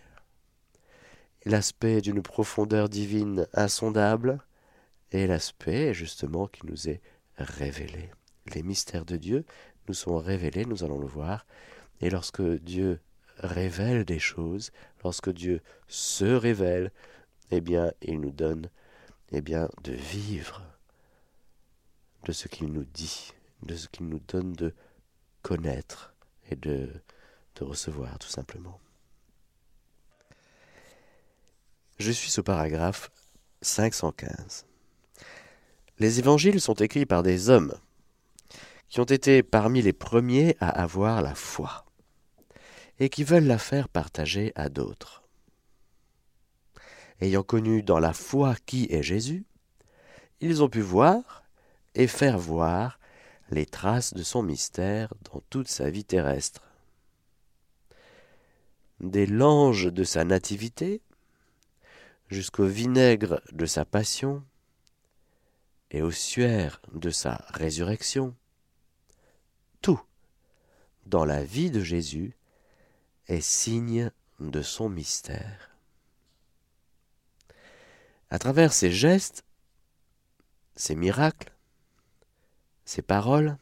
l'aspect 1.44 2.00
d'une 2.00 2.22
profondeur 2.22 2.88
divine 2.88 3.46
insondable, 3.52 4.42
et 5.12 5.26
l'aspect 5.26 5.94
justement 5.94 6.48
qui 6.48 6.66
nous 6.66 6.88
est 6.88 7.00
révélé. 7.36 8.10
Les 8.54 8.62
mystères 8.62 9.04
de 9.04 9.16
Dieu 9.16 9.44
nous 9.88 9.94
sont 9.94 10.18
révélés, 10.18 10.64
nous 10.64 10.82
allons 10.82 10.98
le 10.98 11.06
voir, 11.06 11.46
et 12.00 12.10
lorsque 12.10 12.42
Dieu 12.42 13.00
révèle 13.38 14.04
des 14.04 14.18
choses, 14.18 14.72
lorsque 15.02 15.30
Dieu 15.30 15.60
se 15.86 16.24
révèle, 16.24 16.90
eh 17.50 17.60
bien, 17.60 17.92
il 18.02 18.20
nous 18.20 18.32
donne 18.32 18.68
eh 19.32 19.40
bien, 19.40 19.68
de 19.82 19.92
vivre 19.92 20.62
de 22.24 22.32
ce 22.32 22.48
qu'il 22.48 22.72
nous 22.72 22.84
dit, 22.84 23.32
de 23.62 23.76
ce 23.76 23.88
qu'il 23.88 24.08
nous 24.08 24.20
donne 24.28 24.52
de 24.54 24.74
connaître 25.42 26.13
et 26.50 26.56
de, 26.56 26.90
de 27.56 27.64
recevoir 27.64 28.18
tout 28.18 28.28
simplement. 28.28 28.80
Je 31.98 32.10
suis 32.10 32.38
au 32.38 32.42
paragraphe 32.42 33.10
515. 33.62 34.66
Les 35.98 36.18
évangiles 36.18 36.60
sont 36.60 36.74
écrits 36.74 37.06
par 37.06 37.22
des 37.22 37.50
hommes 37.50 37.74
qui 38.88 39.00
ont 39.00 39.04
été 39.04 39.42
parmi 39.42 39.80
les 39.80 39.92
premiers 39.92 40.56
à 40.60 40.68
avoir 40.68 41.22
la 41.22 41.34
foi 41.34 41.84
et 42.98 43.08
qui 43.08 43.24
veulent 43.24 43.46
la 43.46 43.58
faire 43.58 43.88
partager 43.88 44.52
à 44.54 44.68
d'autres. 44.68 45.22
Ayant 47.20 47.42
connu 47.42 47.82
dans 47.82 47.98
la 47.98 48.12
foi 48.12 48.56
qui 48.66 48.86
est 48.90 49.02
Jésus, 49.02 49.44
ils 50.40 50.62
ont 50.62 50.68
pu 50.68 50.80
voir 50.80 51.44
et 51.94 52.06
faire 52.06 52.38
voir 52.38 52.98
les 53.54 53.66
traces 53.66 54.14
de 54.14 54.24
son 54.24 54.42
mystère 54.42 55.14
dans 55.32 55.40
toute 55.48 55.68
sa 55.68 55.88
vie 55.88 56.04
terrestre. 56.04 56.62
Dès 58.98 59.26
l'ange 59.26 59.92
de 59.92 60.02
sa 60.02 60.24
nativité 60.24 61.00
jusqu'au 62.28 62.66
vinaigre 62.66 63.40
de 63.52 63.64
sa 63.64 63.84
passion 63.84 64.44
et 65.92 66.02
au 66.02 66.10
suaire 66.10 66.82
de 66.92 67.10
sa 67.10 67.44
résurrection, 67.50 68.34
tout 69.82 70.02
dans 71.06 71.24
la 71.24 71.44
vie 71.44 71.70
de 71.70 71.80
Jésus 71.80 72.36
est 73.28 73.40
signe 73.40 74.10
de 74.40 74.62
son 74.62 74.88
mystère. 74.88 75.70
À 78.30 78.40
travers 78.40 78.72
ses 78.72 78.90
gestes, 78.90 79.44
ses 80.74 80.96
miracles, 80.96 81.53
ses 82.84 83.02
paroles, 83.02 83.56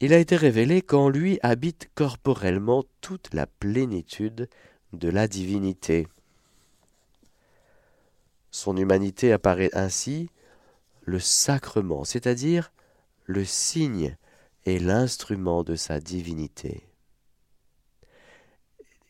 il 0.00 0.12
a 0.12 0.18
été 0.18 0.36
révélé 0.36 0.82
qu'en 0.82 1.08
lui 1.08 1.38
habite 1.42 1.88
corporellement 1.94 2.84
toute 3.00 3.32
la 3.32 3.46
plénitude 3.46 4.48
de 4.92 5.08
la 5.08 5.28
divinité. 5.28 6.08
Son 8.50 8.76
humanité 8.76 9.32
apparaît 9.32 9.70
ainsi 9.72 10.28
le 11.02 11.20
sacrement, 11.20 12.04
c'est-à-dire 12.04 12.72
le 13.26 13.44
signe 13.44 14.16
et 14.64 14.78
l'instrument 14.78 15.62
de 15.62 15.76
sa 15.76 16.00
divinité 16.00 16.82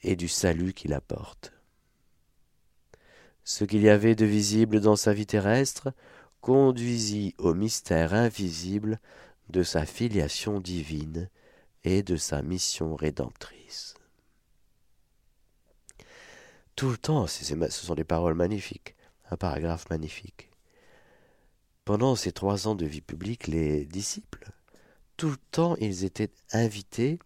et 0.03 0.17
du 0.17 0.29
salut 0.29 0.73
qu'il 0.73 0.93
apporte. 0.93 1.53
Ce 3.45 3.65
qu'il 3.65 3.83
y 3.83 3.89
avait 3.89 4.15
de 4.15 4.25
visible 4.25 4.81
dans 4.81 4.97
sa 4.97 5.13
vie 5.13 5.27
terrestre 5.27 5.93
conduisit 6.43 7.35
au 7.39 7.55
mystère 7.55 8.13
invisible 8.13 9.01
de 9.49 9.63
sa 9.63 9.87
filiation 9.87 10.61
divine 10.61 11.31
et 11.85 12.03
de 12.03 12.17
sa 12.17 12.43
mission 12.43 12.97
rédemptrice. 12.97 13.95
Tout 16.75 16.91
le 16.91 16.99
temps, 16.99 17.27
ce 17.27 17.69
sont 17.71 17.95
des 17.95 18.05
paroles 18.05 18.35
magnifiques, 18.35 18.97
un 19.31 19.37
paragraphe 19.37 19.89
magnifique. 19.89 20.51
Pendant 21.85 22.17
ces 22.17 22.33
trois 22.33 22.67
ans 22.67 22.75
de 22.75 22.87
vie 22.87 23.01
publique, 23.01 23.47
les 23.47 23.85
disciples, 23.85 24.51
tout 25.17 25.31
le 25.31 25.37
temps, 25.53 25.77
ils 25.77 26.05
étaient 26.05 26.33
invités 26.53 27.19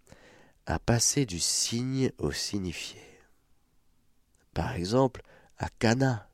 à 0.66 0.78
passer 0.78 1.24
du 1.24 1.40
signe 1.40 2.10
au 2.18 2.32
signifié. 2.32 3.00
Par 4.52 4.74
exemple, 4.74 5.22
à 5.58 5.68
Cana, 5.78 6.28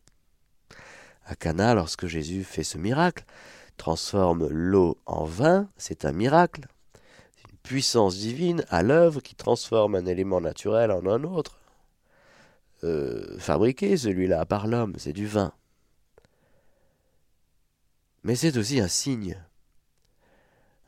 à 1.27 1.35
Cana, 1.37 1.75
lorsque 1.75 2.07
Jésus 2.07 2.45
fait 2.45 2.65
ce 2.65 2.79
miracle, 2.79 3.25
transforme 3.77 4.49
l'eau 4.49 4.99
en 5.07 5.25
vin, 5.25 5.69
c'est 5.77 6.05
un 6.05 6.13
miracle. 6.13 6.67
Une 7.51 7.57
puissance 7.59 8.17
divine 8.17 8.65
à 8.69 8.83
l'œuvre 8.83 9.21
qui 9.21 9.35
transforme 9.35 9.95
un 9.95 10.07
élément 10.07 10.41
naturel 10.41 10.91
en 10.91 11.07
un 11.07 11.25
autre. 11.25 11.59
Euh, 12.85 13.39
fabriqué 13.39 13.97
celui-là 13.97 14.45
par 14.45 14.67
l'homme, 14.67 14.95
c'est 14.99 15.13
du 15.13 15.27
vin. 15.27 15.53
mais 18.25 18.37
c'est 18.37 18.57
aussi 18.57 18.81
un 18.81 18.89
signe, 18.89 19.37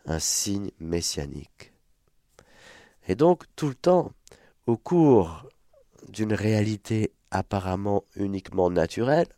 un 0.07 0.19
signe 0.19 0.71
messianique. 0.79 1.73
Et 3.09 3.15
donc 3.15 3.45
tout 3.57 3.69
le 3.69 3.75
temps, 3.75 4.13
au 4.67 4.77
cours 4.77 5.47
d'une 6.09 6.33
réalité 6.33 7.13
apparemment 7.31 8.05
uniquement 8.15 8.71
naturelle, 8.71 9.29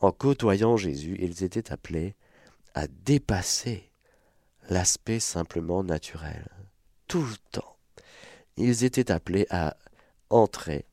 en 0.00 0.12
côtoyant 0.12 0.76
Jésus, 0.76 1.16
ils 1.20 1.42
étaient 1.42 1.72
appelés 1.72 2.14
à 2.74 2.86
dépasser 2.86 3.90
l'aspect 4.68 5.20
simplement 5.20 5.82
naturel. 5.82 6.46
Tout 7.08 7.22
le 7.22 7.36
temps, 7.52 7.76
ils 8.56 8.84
étaient 8.84 9.10
appelés 9.10 9.46
à 9.50 9.76
entrer 10.30 10.84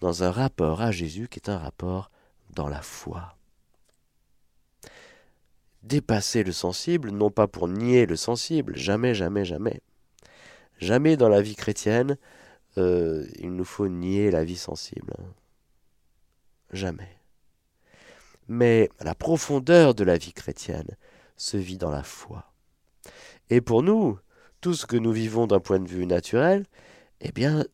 dans 0.00 0.24
un 0.24 0.30
rapport 0.30 0.80
à 0.80 0.90
Jésus 0.90 1.28
qui 1.28 1.38
est 1.38 1.48
un 1.48 1.58
rapport 1.58 2.10
dans 2.50 2.68
la 2.68 2.82
foi. 2.82 3.36
Dépasser 5.82 6.42
le 6.42 6.52
sensible, 6.52 7.10
non 7.10 7.30
pas 7.30 7.48
pour 7.48 7.68
nier 7.68 8.06
le 8.06 8.16
sensible, 8.16 8.76
jamais, 8.76 9.14
jamais, 9.14 9.44
jamais. 9.44 9.80
Jamais 10.78 11.16
dans 11.16 11.28
la 11.28 11.42
vie 11.42 11.54
chrétienne, 11.54 12.16
euh, 12.78 13.26
il 13.36 13.54
nous 13.54 13.64
faut 13.64 13.88
nier 13.88 14.30
la 14.30 14.44
vie 14.44 14.56
sensible. 14.56 15.14
Jamais. 16.72 17.21
Mais 18.54 18.90
la 19.00 19.14
profondeur 19.14 19.94
de 19.94 20.04
la 20.04 20.18
vie 20.18 20.34
chrétienne 20.34 20.98
se 21.38 21.56
vit 21.56 21.78
dans 21.78 21.90
la 21.90 22.02
foi. 22.02 22.52
Et 23.48 23.62
pour 23.62 23.82
nous, 23.82 24.18
tout 24.60 24.74
ce 24.74 24.84
que 24.84 24.98
nous 24.98 25.10
vivons 25.10 25.46
d'un 25.46 25.58
point 25.58 25.78
de 25.78 25.88
vue 25.88 26.04
naturel, 26.04 26.66
eh 27.22 27.32
bien, 27.32 27.64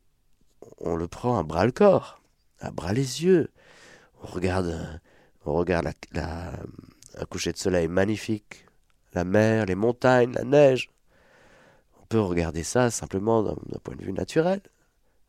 on 0.79 0.95
le 0.95 1.09
prend 1.09 1.37
à 1.37 1.43
bras 1.43 1.67
le 1.67 1.73
corps, 1.73 2.23
à 2.61 2.71
bras 2.71 2.93
les 2.93 3.25
yeux. 3.25 3.51
On 4.23 4.29
regarde, 4.29 5.01
on 5.47 5.65
un 5.65 7.25
coucher 7.29 7.51
de 7.51 7.59
soleil 7.59 7.89
magnifique, 7.89 8.65
la 9.15 9.25
mer, 9.25 9.67
les 9.67 9.75
montagnes, 9.75 10.31
la 10.31 10.45
neige. 10.45 10.91
On 12.01 12.07
peut 12.07 12.21
regarder 12.21 12.63
ça 12.63 12.93
simplement 12.93 13.43
d'un 13.43 13.81
point 13.83 13.97
de 13.97 14.05
vue 14.05 14.13
naturel. 14.13 14.61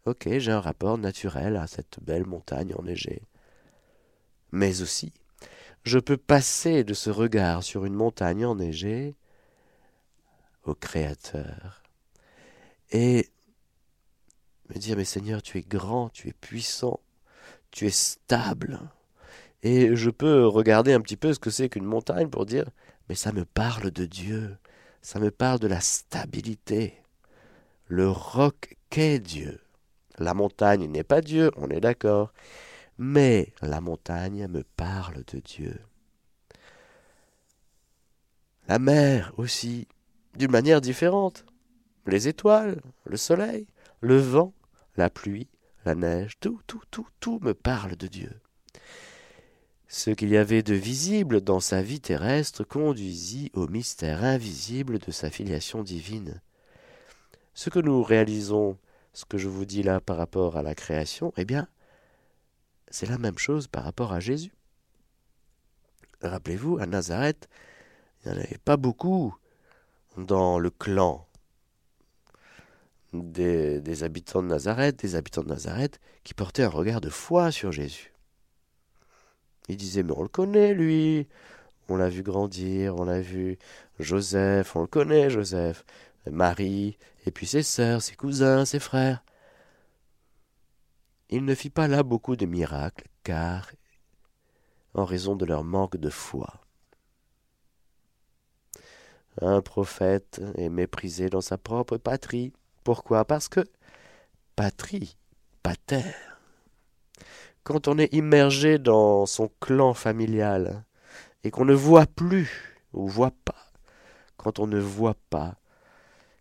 Ok, 0.05 0.29
j'ai 0.29 0.51
un 0.51 0.61
rapport 0.61 0.99
naturel 0.99 1.57
à 1.57 1.65
cette 1.65 1.99
belle 2.03 2.27
montagne 2.27 2.75
enneigée. 2.77 3.23
Mais 4.51 4.83
aussi, 4.83 5.11
je 5.83 5.99
peux 5.99 6.17
passer 6.17 6.83
de 6.83 6.93
ce 6.93 7.09
regard 7.09 7.63
sur 7.63 7.85
une 7.85 7.93
montagne 7.93 8.45
enneigée 8.45 9.15
au 10.63 10.75
Créateur 10.75 11.81
et 12.91 13.29
me 14.69 14.79
dire, 14.79 14.97
mais 14.97 15.05
Seigneur, 15.05 15.41
tu 15.41 15.57
es 15.57 15.61
grand, 15.61 16.09
tu 16.09 16.27
es 16.27 16.33
puissant, 16.33 16.99
tu 17.71 17.87
es 17.87 17.91
stable. 17.91 18.79
Et 19.63 19.95
je 19.95 20.09
peux 20.09 20.47
regarder 20.47 20.93
un 20.93 21.01
petit 21.01 21.17
peu 21.17 21.33
ce 21.33 21.39
que 21.39 21.49
c'est 21.49 21.69
qu'une 21.69 21.85
montagne 21.85 22.29
pour 22.29 22.45
dire, 22.45 22.69
mais 23.07 23.15
ça 23.15 23.31
me 23.31 23.45
parle 23.45 23.91
de 23.91 24.05
Dieu, 24.05 24.57
ça 25.01 25.19
me 25.19 25.31
parle 25.31 25.59
de 25.59 25.67
la 25.67 25.81
stabilité, 25.81 27.01
le 27.87 28.09
roc 28.09 28.77
qu'est 28.89 29.19
Dieu. 29.19 29.59
La 30.17 30.33
montagne 30.33 30.85
n'est 30.85 31.03
pas 31.03 31.21
Dieu, 31.21 31.51
on 31.55 31.69
est 31.69 31.79
d'accord, 31.79 32.33
mais 32.99 33.53
la 33.61 33.79
montagne 33.79 34.47
me 34.49 34.61
parle 34.61 35.23
de 35.23 35.39
Dieu. 35.39 35.79
La 38.67 38.77
mer 38.77 39.33
aussi, 39.37 39.87
d'une 40.37 40.51
manière 40.51 40.81
différente. 40.81 41.45
Les 42.05 42.27
étoiles, 42.27 42.81
le 43.05 43.15
soleil, 43.15 43.67
le 44.01 44.17
vent, 44.17 44.53
la 44.97 45.09
pluie, 45.09 45.47
la 45.85 45.95
neige, 45.95 46.33
tout, 46.41 46.59
tout, 46.67 46.81
tout, 46.91 47.07
tout 47.21 47.39
me 47.41 47.53
parle 47.53 47.95
de 47.95 48.07
Dieu. 48.07 48.41
Ce 49.87 50.09
qu'il 50.09 50.29
y 50.29 50.37
avait 50.37 50.61
de 50.61 50.73
visible 50.73 51.39
dans 51.39 51.61
sa 51.61 51.81
vie 51.81 52.01
terrestre 52.01 52.65
conduisit 52.65 53.49
au 53.53 53.67
mystère 53.67 54.25
invisible 54.25 54.99
de 54.99 55.11
sa 55.11 55.29
filiation 55.29 55.83
divine. 55.83 56.41
Ce 57.53 57.69
que 57.69 57.79
nous 57.79 58.03
réalisons 58.03 58.77
ce 59.13 59.23
que 59.23 59.37
je 59.37 59.47
vous 59.47 59.65
dis 59.65 59.83
là 59.83 60.01
par 60.01 60.17
rapport 60.17 60.57
à 60.57 60.63
la 60.63 60.75
création, 60.75 61.33
eh 61.37 61.45
bien, 61.45 61.67
c'est 62.89 63.09
la 63.09 63.17
même 63.17 63.37
chose 63.37 63.67
par 63.67 63.83
rapport 63.83 64.13
à 64.13 64.19
Jésus. 64.19 64.51
Rappelez-vous, 66.21 66.77
à 66.79 66.85
Nazareth, 66.85 67.47
il 68.23 68.31
n'y 68.31 68.37
en 68.37 68.41
avait 68.41 68.59
pas 68.63 68.77
beaucoup 68.77 69.35
dans 70.17 70.59
le 70.59 70.69
clan 70.69 71.25
des, 73.13 74.03
habitants 74.03 74.43
de 74.43 74.47
Nazareth, 74.47 74.99
des 74.99 75.15
habitants 75.15 75.43
de 75.43 75.49
Nazareth 75.49 75.99
qui 76.23 76.33
portaient 76.33 76.63
un 76.63 76.69
regard 76.69 77.01
de 77.01 77.09
foi 77.09 77.51
sur 77.51 77.71
Jésus. 77.71 78.13
Ils 79.67 79.77
disaient, 79.77 80.03
mais 80.03 80.13
on 80.15 80.23
le 80.23 80.27
connaît, 80.27 80.73
lui, 80.73 81.27
on 81.87 81.95
l'a 81.95 82.09
vu 82.09 82.23
grandir, 82.23 82.95
on 82.97 83.05
l'a 83.05 83.21
vu 83.21 83.57
Joseph, 83.99 84.75
on 84.75 84.81
le 84.81 84.87
connaît, 84.87 85.29
Joseph. 85.29 85.85
Marie, 86.29 86.97
et 87.25 87.31
puis 87.31 87.47
ses 87.47 87.63
sœurs, 87.63 88.01
ses 88.01 88.15
cousins, 88.15 88.65
ses 88.65 88.79
frères. 88.79 89.23
Il 91.29 91.45
ne 91.45 91.53
fit 91.53 91.69
pas 91.69 91.87
là 91.87 92.03
beaucoup 92.03 92.35
de 92.35 92.45
miracles, 92.45 93.07
car 93.23 93.71
en 94.93 95.05
raison 95.05 95.35
de 95.35 95.45
leur 95.45 95.63
manque 95.63 95.97
de 95.97 96.09
foi. 96.09 96.61
Un 99.41 99.61
prophète 99.61 100.41
est 100.55 100.69
méprisé 100.69 101.29
dans 101.29 101.41
sa 101.41 101.57
propre 101.57 101.97
patrie. 101.97 102.51
Pourquoi? 102.83 103.25
Parce 103.25 103.47
que 103.47 103.61
patrie, 104.55 105.17
pater. 105.63 106.03
Quand 107.63 107.87
on 107.87 107.97
est 107.99 108.13
immergé 108.13 108.79
dans 108.79 109.25
son 109.25 109.49
clan 109.59 109.93
familial 109.93 110.83
et 111.43 111.51
qu'on 111.51 111.65
ne 111.65 111.73
voit 111.73 112.07
plus 112.07 112.79
ou 112.93 113.07
voit 113.07 113.33
pas, 113.45 113.71
quand 114.37 114.59
on 114.59 114.67
ne 114.67 114.79
voit 114.79 115.17
pas 115.29 115.59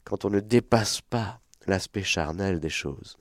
quand 0.08 0.24
on 0.24 0.30
ne 0.30 0.40
dépasse 0.40 1.02
pas 1.02 1.38
l'aspect 1.66 2.02
charnel 2.02 2.60
des 2.60 2.70
choses, 2.70 3.18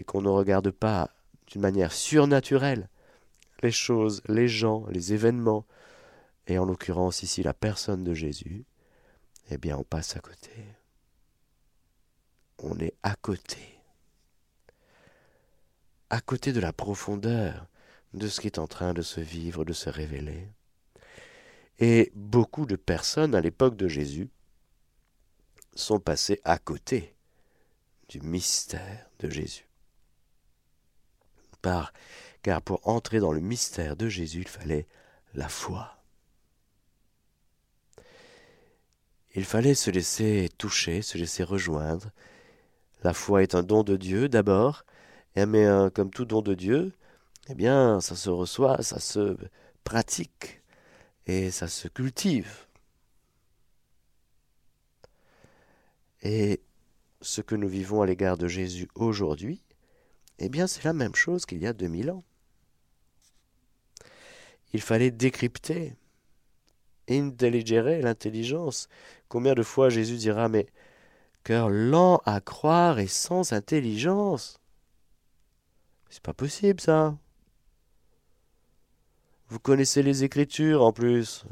et 0.00 0.04
qu'on 0.04 0.22
ne 0.22 0.30
regarde 0.30 0.70
pas 0.70 1.10
d'une 1.46 1.60
manière 1.60 1.92
surnaturelle 1.92 2.88
les 3.62 3.70
choses, 3.70 4.22
les 4.26 4.48
gens, 4.48 4.86
les 4.88 5.12
événements, 5.12 5.66
et 6.46 6.58
en 6.58 6.64
l'occurrence 6.64 7.22
ici 7.22 7.42
la 7.42 7.52
personne 7.52 8.02
de 8.02 8.14
Jésus, 8.14 8.64
eh 9.50 9.58
bien 9.58 9.76
on 9.76 9.84
passe 9.84 10.16
à 10.16 10.20
côté. 10.20 10.50
On 12.58 12.78
est 12.78 12.94
à 13.02 13.14
côté. 13.14 13.78
À 16.08 16.22
côté 16.22 16.54
de 16.54 16.60
la 16.60 16.72
profondeur 16.72 17.66
de 18.14 18.26
ce 18.26 18.40
qui 18.40 18.46
est 18.46 18.58
en 18.58 18.66
train 18.66 18.94
de 18.94 19.02
se 19.02 19.20
vivre, 19.20 19.66
de 19.66 19.74
se 19.74 19.90
révéler. 19.90 20.48
Et 21.78 22.10
beaucoup 22.14 22.64
de 22.64 22.76
personnes 22.76 23.34
à 23.34 23.42
l'époque 23.42 23.76
de 23.76 23.86
Jésus 23.86 24.30
sont 25.74 26.00
passés 26.00 26.40
à 26.44 26.58
côté 26.58 27.14
du 28.08 28.20
mystère 28.22 29.10
de 29.18 29.28
Jésus. 29.28 29.69
Car 31.62 32.62
pour 32.62 32.86
entrer 32.88 33.20
dans 33.20 33.32
le 33.32 33.40
mystère 33.40 33.96
de 33.96 34.08
Jésus, 34.08 34.40
il 34.40 34.48
fallait 34.48 34.86
la 35.34 35.48
foi. 35.48 35.96
Il 39.34 39.44
fallait 39.44 39.74
se 39.74 39.90
laisser 39.90 40.48
toucher, 40.58 41.02
se 41.02 41.16
laisser 41.16 41.44
rejoindre. 41.44 42.10
La 43.02 43.14
foi 43.14 43.42
est 43.42 43.54
un 43.54 43.62
don 43.62 43.82
de 43.82 43.96
Dieu 43.96 44.28
d'abord, 44.28 44.84
mais 45.36 45.66
comme 45.94 46.10
tout 46.10 46.24
don 46.24 46.42
de 46.42 46.54
Dieu, 46.54 46.92
eh 47.48 47.54
bien, 47.54 48.00
ça 48.00 48.16
se 48.16 48.30
reçoit, 48.30 48.82
ça 48.82 48.98
se 48.98 49.36
pratique 49.84 50.62
et 51.26 51.50
ça 51.50 51.68
se 51.68 51.88
cultive. 51.88 52.66
Et 56.22 56.60
ce 57.22 57.40
que 57.40 57.54
nous 57.54 57.68
vivons 57.68 58.02
à 58.02 58.06
l'égard 58.06 58.36
de 58.36 58.48
Jésus 58.48 58.88
aujourd'hui, 58.94 59.62
eh 60.40 60.48
bien 60.48 60.66
c'est 60.66 60.84
la 60.84 60.92
même 60.92 61.14
chose 61.14 61.46
qu'il 61.46 61.58
y 61.58 61.66
a 61.66 61.72
2000 61.72 62.10
ans. 62.10 62.24
Il 64.72 64.80
fallait 64.80 65.10
décrypter, 65.10 65.94
intelligere 67.08 68.00
l'intelligence. 68.02 68.88
Combien 69.28 69.54
de 69.54 69.62
fois 69.62 69.90
Jésus 69.90 70.16
dira 70.16 70.48
mais 70.48 70.66
cœur 71.44 71.68
lent 71.70 72.20
à 72.24 72.40
croire 72.40 72.98
et 72.98 73.06
sans 73.06 73.52
intelligence 73.52 74.60
C'est 76.08 76.22
pas 76.22 76.34
possible 76.34 76.80
ça. 76.80 77.16
Vous 79.48 79.58
connaissez 79.58 80.02
les 80.02 80.22
Écritures 80.22 80.82
en 80.82 80.92
plus. 80.92 81.44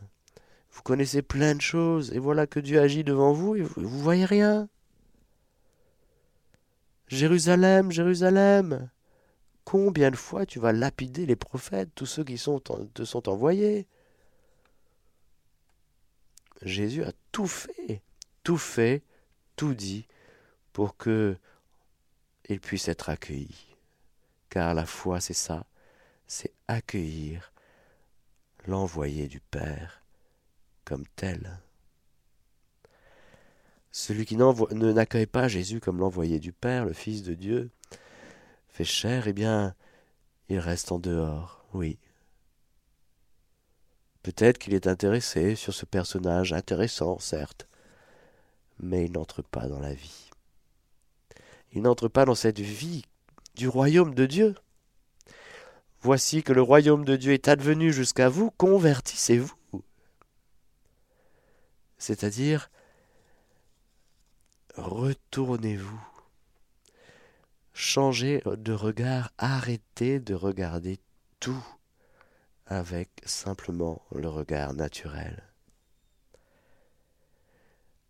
Vous 0.70 0.82
connaissez 0.82 1.22
plein 1.22 1.56
de 1.56 1.60
choses, 1.60 2.12
et 2.12 2.20
voilà 2.20 2.46
que 2.46 2.60
Dieu 2.60 2.80
agit 2.80 3.02
devant 3.02 3.32
vous, 3.32 3.56
et 3.56 3.62
vous, 3.62 3.80
ne 3.80 3.86
voyez 3.86 4.24
rien. 4.24 4.68
Jérusalem, 7.08 7.90
Jérusalem, 7.90 8.90
combien 9.64 10.10
de 10.10 10.16
fois 10.16 10.46
tu 10.46 10.58
vas 10.58 10.72
lapider 10.72 11.26
les 11.26 11.36
prophètes, 11.36 11.90
tous 11.94 12.06
ceux 12.06 12.24
qui 12.24 12.36
te 12.36 13.04
sont 13.04 13.28
envoyés? 13.28 13.86
Jésus 16.62 17.04
a 17.04 17.12
tout 17.32 17.46
fait, 17.46 18.02
tout 18.42 18.58
fait, 18.58 19.02
tout 19.56 19.74
dit 19.74 20.06
pour 20.72 20.96
que 20.96 21.36
il 22.48 22.60
puisse 22.60 22.88
être 22.88 23.08
accueilli. 23.08 23.76
Car 24.50 24.74
la 24.74 24.86
foi, 24.86 25.20
c'est 25.20 25.34
ça, 25.34 25.66
c'est 26.26 26.52
accueillir 26.66 27.52
l'envoyé 28.66 29.28
du 29.28 29.40
Père 29.40 30.02
comme 30.84 31.06
tel. 31.16 31.60
Celui 33.90 34.26
qui 34.26 34.36
ne 34.36 34.92
n'accueille 34.92 35.26
pas 35.26 35.48
Jésus 35.48 35.80
comme 35.80 35.98
l'envoyé 35.98 36.38
du 36.38 36.52
Père, 36.52 36.84
le 36.84 36.92
Fils 36.92 37.22
de 37.22 37.34
Dieu, 37.34 37.70
fait 38.68 38.84
chair, 38.84 39.26
eh 39.26 39.32
bien, 39.32 39.74
il 40.48 40.58
reste 40.58 40.92
en 40.92 40.98
dehors, 40.98 41.64
oui. 41.74 41.98
Peut-être 44.22 44.58
qu'il 44.58 44.74
est 44.74 44.86
intéressé 44.86 45.54
sur 45.54 45.74
ce 45.74 45.86
personnage, 45.86 46.52
intéressant, 46.52 47.18
certes, 47.18 47.66
mais 48.78 49.06
il 49.06 49.12
n'entre 49.12 49.42
pas 49.42 49.66
dans 49.68 49.80
la 49.80 49.94
vie. 49.94 50.30
Il 51.72 51.82
n'entre 51.82 52.08
pas 52.08 52.24
dans 52.24 52.34
cette 52.34 52.60
vie 52.60 53.04
du 53.54 53.68
royaume 53.68 54.14
de 54.14 54.26
Dieu. 54.26 54.54
Voici 56.00 56.42
que 56.42 56.52
le 56.52 56.62
royaume 56.62 57.04
de 57.04 57.16
Dieu 57.16 57.32
est 57.32 57.48
advenu 57.48 57.92
jusqu'à 57.92 58.28
vous, 58.28 58.50
convertissez-vous. 58.52 59.54
C'est-à-dire, 61.98 62.70
retournez-vous. 64.78 66.00
Changez 67.72 68.42
de 68.44 68.72
regard, 68.72 69.32
arrêtez 69.38 70.20
de 70.20 70.34
regarder 70.34 70.98
tout 71.40 71.64
avec 72.66 73.10
simplement 73.24 74.02
le 74.12 74.28
regard 74.28 74.74
naturel. 74.74 75.42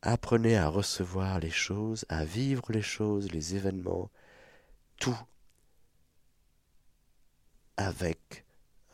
Apprenez 0.02 0.56
à 0.56 0.68
recevoir 0.68 1.40
les 1.40 1.50
choses, 1.50 2.04
à 2.08 2.24
vivre 2.24 2.70
les 2.70 2.82
choses, 2.82 3.32
les 3.32 3.56
événements, 3.56 4.10
tout 4.98 5.18
avec 7.76 8.44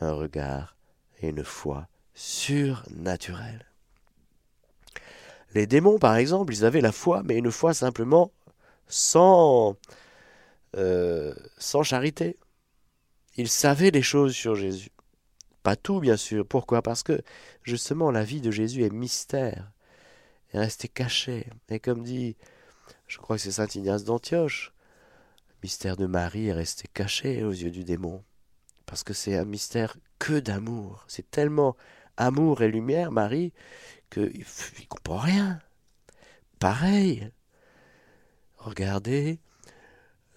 un 0.01 0.13
regard 0.13 0.77
et 1.21 1.29
une 1.29 1.45
foi 1.45 1.89
surnaturels. 2.15 3.67
Les 5.55 5.67
démons, 5.67 5.99
par 5.99 6.17
exemple, 6.17 6.53
ils 6.53 6.64
avaient 6.64 6.81
la 6.81 6.93
foi, 6.93 7.23
mais 7.25 7.38
une 7.38 7.51
foi 7.51 7.75
simplement 7.75 8.33
sans, 8.88 9.77
euh, 10.77 11.35
sans 11.59 11.83
charité. 11.83 12.37
Ils 13.37 13.49
savaient 13.49 13.90
des 13.90 14.03
choses 14.03 14.35
sur 14.35 14.55
Jésus. 14.55 14.90
Pas 15.62 15.77
tout, 15.77 16.01
bien 16.01 16.17
sûr. 16.17 16.47
Pourquoi? 16.47 16.83
Parce 16.83 17.03
que, 17.03 17.23
justement, 17.62 18.11
la 18.11 18.25
vie 18.25 18.40
de 18.40 18.51
Jésus 18.51 18.85
est 18.85 18.93
mystère, 18.93 19.73
est 20.53 20.59
restée 20.59 20.88
cachée. 20.88 21.49
Et 21.71 21.81
comme 21.81 22.03
dit, 22.03 22.37
je 23.07 23.19
crois 23.19 23.37
que 23.37 23.43
c'est 23.43 23.53
saint 23.53 23.69
Ignace 23.75 24.05
d'Antioche, 24.05 24.73
le 25.49 25.55
mystère 25.62 25.97
de 25.97 26.07
Marie 26.07 26.49
est 26.49 26.53
resté 26.53 26.88
caché 26.93 27.43
aux 27.45 27.53
yeux 27.53 27.71
du 27.71 27.85
démon 27.85 28.23
parce 28.87 29.03
que 29.03 29.12
c'est 29.12 29.37
un 29.37 29.45
mystère 29.45 29.97
que 30.19 30.38
d'amour. 30.38 31.05
C'est 31.09 31.31
tellement 31.31 31.77
amour 32.16 32.62
et 32.62 32.68
lumière, 32.68 33.12
Marie, 33.12 33.53
qu'il 34.11 34.22
ne 34.24 34.87
comprend 34.88 35.18
rien. 35.18 35.61
Pareil. 36.59 37.31
Regardez 38.59 39.38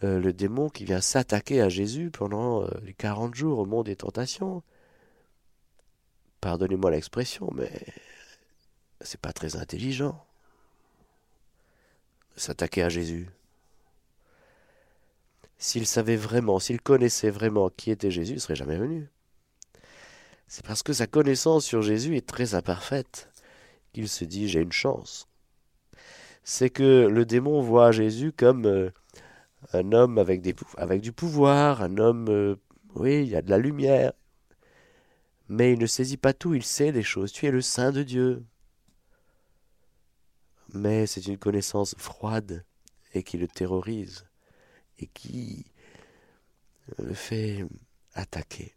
euh, 0.03 0.19
le 0.19 0.33
démon 0.33 0.69
qui 0.69 0.85
vient 0.85 1.01
s'attaquer 1.01 1.61
à 1.61 1.69
Jésus 1.69 2.11
pendant 2.11 2.63
euh, 2.63 2.69
les 2.83 2.93
quarante 2.93 3.35
jours 3.35 3.59
au 3.59 3.65
monde 3.65 3.85
des 3.85 3.95
tentations. 3.95 4.63
Pardonnez-moi 6.41 6.91
l'expression, 6.91 7.49
mais 7.55 7.71
c'est 9.01 9.19
pas 9.19 9.33
très 9.33 9.55
intelligent 9.55 10.23
s'attaquer 12.37 12.83
à 12.83 12.89
Jésus. 12.89 13.27
S'il 15.57 15.87
savait 15.87 16.15
vraiment, 16.15 16.59
s'il 16.59 16.79
connaissait 16.79 17.31
vraiment 17.31 17.69
qui 17.69 17.91
était 17.91 18.11
Jésus, 18.11 18.33
il 18.33 18.35
ne 18.35 18.41
serait 18.41 18.55
jamais 18.55 18.77
venu. 18.77 19.09
C'est 20.47 20.65
parce 20.65 20.81
que 20.81 20.93
sa 20.93 21.07
connaissance 21.07 21.65
sur 21.65 21.81
Jésus 21.81 22.15
est 22.15 22.25
très 22.25 22.55
imparfaite 22.55 23.29
qu'il 23.93 24.07
se 24.07 24.23
dit 24.23 24.47
j'ai 24.47 24.61
une 24.61 24.71
chance. 24.71 25.27
C'est 26.43 26.69
que 26.69 27.07
le 27.07 27.25
démon 27.25 27.61
voit 27.61 27.91
Jésus 27.91 28.31
comme 28.31 28.65
euh, 28.65 28.89
un 29.73 29.91
homme 29.91 30.17
avec, 30.17 30.41
du 30.41 31.11
pouvoir, 31.11 31.81
un 31.81 31.97
homme, 31.97 32.29
euh, 32.29 32.55
oui, 32.95 33.23
il 33.23 33.29
y 33.29 33.35
a 33.35 33.41
de 33.41 33.49
la 33.49 33.57
lumière. 33.57 34.13
Mais 35.49 35.73
il 35.73 35.79
ne 35.79 35.85
saisit 35.85 36.17
pas 36.17 36.33
tout, 36.33 36.53
il 36.53 36.63
sait 36.63 36.93
des 36.93 37.03
choses. 37.03 37.31
Tu 37.33 37.45
es 37.45 37.51
le 37.51 37.61
Saint 37.61 37.91
de 37.91 38.03
Dieu. 38.03 38.45
Mais 40.73 41.07
c'est 41.07 41.27
une 41.27 41.37
connaissance 41.37 41.95
froide 41.97 42.65
et 43.13 43.23
qui 43.23 43.37
le 43.37 43.47
terrorise 43.47 44.25
et 44.99 45.07
qui 45.07 45.65
le 46.97 47.13
fait 47.13 47.65
attaquer. 48.13 48.76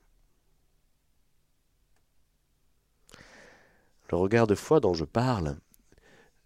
Le 4.10 4.16
regard 4.16 4.48
de 4.48 4.56
foi 4.56 4.80
dont 4.80 4.92
je 4.92 5.04
parle, 5.04 5.56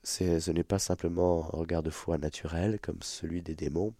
ce 0.03 0.51
n'est 0.51 0.65
pas 0.65 0.79
simplement 0.79 1.47
un 1.47 1.59
regard 1.59 1.83
de 1.83 1.91
foi 1.91 2.19
naturel 2.19 2.79
comme 2.79 3.03
celui 3.03 3.41
des 3.41 3.55
démons. 3.55 3.95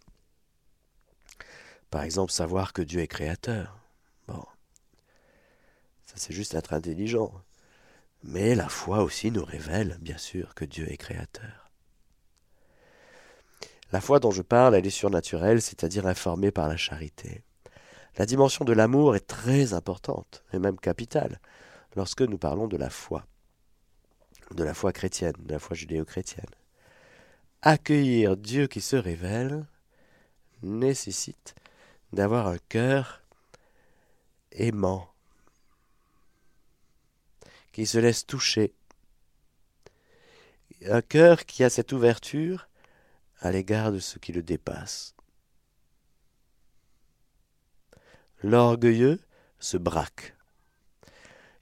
Par 1.89 2.03
exemple, 2.03 2.31
savoir 2.31 2.73
que 2.73 2.83
Dieu 2.83 3.01
est 3.01 3.07
créateur. 3.07 3.79
Bon, 4.27 4.43
ça 6.05 6.13
c'est 6.17 6.33
juste 6.33 6.53
être 6.53 6.73
intelligent. 6.73 7.33
Mais 8.23 8.53
la 8.53 8.69
foi 8.69 9.03
aussi 9.03 9.31
nous 9.31 9.43
révèle, 9.43 9.97
bien 9.99 10.17
sûr, 10.17 10.53
que 10.53 10.65
Dieu 10.65 10.91
est 10.91 10.97
créateur. 10.97 11.71
La 13.91 14.01
foi 14.01 14.19
dont 14.19 14.31
je 14.31 14.41
parle, 14.41 14.75
elle 14.75 14.85
est 14.85 14.91
surnaturelle, 14.91 15.61
c'est-à-dire 15.61 16.05
informée 16.05 16.51
par 16.51 16.67
la 16.67 16.77
charité. 16.77 17.43
La 18.17 18.25
dimension 18.25 18.63
de 18.63 18.73
l'amour 18.73 19.15
est 19.15 19.27
très 19.27 19.73
importante, 19.73 20.43
et 20.53 20.59
même 20.59 20.79
capitale, 20.79 21.39
lorsque 21.95 22.21
nous 22.21 22.37
parlons 22.37 22.67
de 22.67 22.77
la 22.77 22.89
foi, 22.89 23.25
de 24.51 24.63
la 24.63 24.73
foi 24.73 24.91
chrétienne, 24.91 25.35
de 25.39 25.53
la 25.53 25.59
foi 25.59 25.75
judéo-chrétienne. 25.75 26.49
Accueillir 27.61 28.37
Dieu 28.37 28.67
qui 28.67 28.81
se 28.81 28.95
révèle 28.95 29.65
nécessite 30.61 31.55
d'avoir 32.13 32.47
un 32.47 32.57
cœur 32.69 33.21
aimant, 34.51 35.09
qui 37.71 37.85
se 37.85 37.97
laisse 37.97 38.25
toucher, 38.25 38.73
un 40.85 41.01
cœur 41.01 41.45
qui 41.45 41.63
a 41.63 41.69
cette 41.69 41.91
ouverture 41.91 42.67
à 43.39 43.51
l'égard 43.51 43.91
de 43.91 43.99
ce 43.99 44.19
qui 44.19 44.31
le 44.31 44.43
dépasse. 44.43 45.15
L'orgueilleux 48.43 49.19
se 49.59 49.77
braque. 49.77 50.35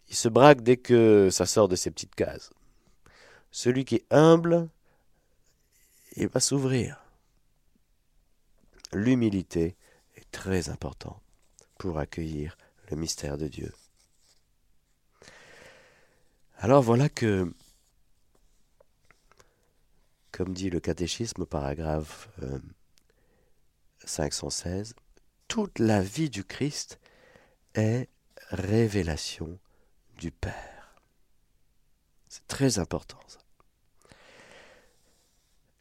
Il 0.09 0.15
se 0.15 0.27
braque 0.27 0.61
dès 0.61 0.77
que 0.77 1.29
ça 1.31 1.45
sort 1.45 1.67
de 1.67 1.75
ses 1.75 1.89
petites 1.89 2.15
cases. 2.15 2.51
Celui 3.53 3.85
qui 3.85 3.97
est 3.97 4.05
humble, 4.09 4.67
il 6.15 6.27
va 6.27 6.39
s'ouvrir. 6.39 7.05
L'humilité 8.91 9.77
est 10.15 10.31
très 10.31 10.69
importante 10.69 11.21
pour 11.77 11.99
accueillir 11.99 12.57
le 12.89 12.97
mystère 12.97 13.37
de 13.37 13.47
Dieu. 13.47 13.71
Alors 16.57 16.81
voilà 16.81 17.09
que 17.09 17.53
comme 20.31 20.55
dit 20.55 20.71
le 20.71 20.79
catéchisme, 20.79 21.45
paragraphe 21.45 22.29
516, 24.03 24.95
euh, 24.95 25.01
toute 25.47 25.77
la 25.77 26.01
vie 26.01 26.31
du 26.31 26.43
Christ 26.43 26.99
est 27.75 28.09
révélation 28.49 29.59
du 30.17 30.31
Père. 30.31 30.99
C'est 32.29 32.47
très 32.47 32.79
important 32.79 33.19
ça. 33.27 33.42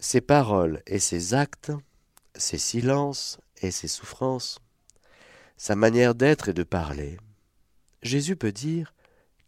Ses 0.02 0.20
paroles 0.20 0.82
et 0.88 0.98
ses 0.98 1.32
actes, 1.32 1.70
ses 2.34 2.58
silences 2.58 3.38
et 3.62 3.70
ses 3.70 3.86
souffrances, 3.86 4.58
sa 5.56 5.76
manière 5.76 6.16
d'être 6.16 6.48
et 6.48 6.52
de 6.52 6.64
parler, 6.64 7.18
Jésus 8.02 8.34
peut 8.34 8.50
dire 8.50 8.94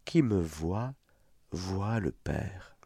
Qui 0.04 0.22
me 0.22 0.40
voit, 0.40 0.94
voit 1.50 1.98
le 1.98 2.12
Père. 2.12 2.76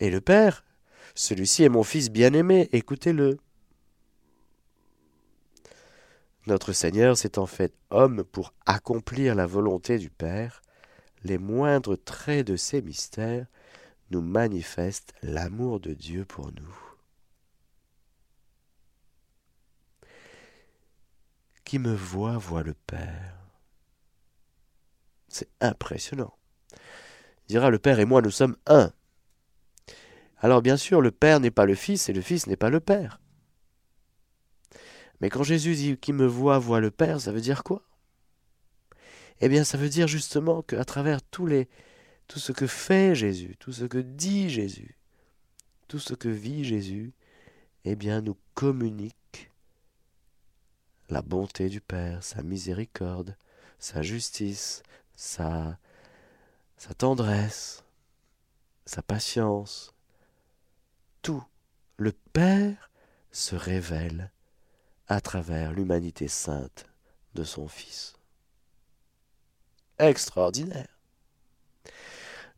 Et 0.00 0.10
le 0.10 0.20
Père, 0.20 0.66
celui-ci 1.14 1.62
est 1.62 1.70
mon 1.70 1.82
Fils 1.82 2.10
bien-aimé, 2.10 2.68
écoutez-le. 2.72 3.38
Notre 6.46 6.74
Seigneur 6.74 7.16
s'est 7.16 7.38
en 7.38 7.46
fait 7.46 7.72
homme 7.88 8.22
pour 8.22 8.52
accomplir 8.66 9.34
la 9.34 9.46
volonté 9.46 9.96
du 9.96 10.10
Père. 10.10 10.60
Les 11.24 11.38
moindres 11.38 11.96
traits 11.96 12.46
de 12.46 12.56
ces 12.56 12.82
mystères 12.82 13.46
nous 14.12 14.20
manifestent 14.20 15.14
l'amour 15.22 15.80
de 15.80 15.94
Dieu 15.94 16.24
pour 16.24 16.52
nous. 16.52 16.78
Qui 21.64 21.78
me 21.78 21.94
voit, 21.94 22.36
voit 22.36 22.62
le 22.62 22.74
Père. 22.74 23.34
C'est 25.28 25.48
impressionnant. 25.60 26.34
Il 26.72 27.48
dira 27.48 27.70
le 27.70 27.78
Père 27.78 27.98
et 27.98 28.04
moi, 28.04 28.20
nous 28.20 28.30
sommes 28.30 28.56
un. 28.66 28.92
Alors 30.38 30.60
bien 30.60 30.76
sûr, 30.76 31.00
le 31.00 31.10
Père 31.10 31.40
n'est 31.40 31.50
pas 31.50 31.64
le 31.64 31.74
Fils 31.74 32.10
et 32.10 32.12
le 32.12 32.20
Fils 32.20 32.46
n'est 32.46 32.56
pas 32.56 32.68
le 32.68 32.80
Père. 32.80 33.18
Mais 35.20 35.30
quand 35.30 35.42
Jésus 35.42 35.74
dit 35.74 35.96
qui 35.96 36.12
me 36.12 36.26
voit 36.26 36.58
voit 36.58 36.80
le 36.80 36.90
Père, 36.90 37.20
ça 37.20 37.32
veut 37.32 37.40
dire 37.40 37.64
quoi? 37.64 37.82
Eh 39.40 39.48
bien, 39.48 39.64
ça 39.64 39.78
veut 39.78 39.88
dire 39.88 40.06
justement 40.06 40.62
qu'à 40.62 40.84
travers 40.84 41.22
tous 41.22 41.46
les, 41.46 41.68
tout 42.32 42.38
ce 42.38 42.52
que 42.52 42.66
fait 42.66 43.14
Jésus, 43.14 43.56
tout 43.58 43.74
ce 43.74 43.84
que 43.84 43.98
dit 43.98 44.48
Jésus, 44.48 44.96
tout 45.86 45.98
ce 45.98 46.14
que 46.14 46.30
vit 46.30 46.64
Jésus, 46.64 47.12
eh 47.84 47.94
bien 47.94 48.22
nous 48.22 48.38
communique 48.54 49.50
la 51.10 51.20
bonté 51.20 51.68
du 51.68 51.82
Père, 51.82 52.24
sa 52.24 52.42
miséricorde, 52.42 53.36
sa 53.78 54.00
justice, 54.00 54.82
sa, 55.14 55.78
sa 56.78 56.94
tendresse, 56.94 57.84
sa 58.86 59.02
patience. 59.02 59.92
Tout 61.20 61.44
le 61.98 62.12
Père 62.32 62.90
se 63.30 63.56
révèle 63.56 64.30
à 65.06 65.20
travers 65.20 65.72
l'humanité 65.72 66.28
sainte 66.28 66.86
de 67.34 67.44
son 67.44 67.68
Fils. 67.68 68.14
Extraordinaire. 69.98 70.91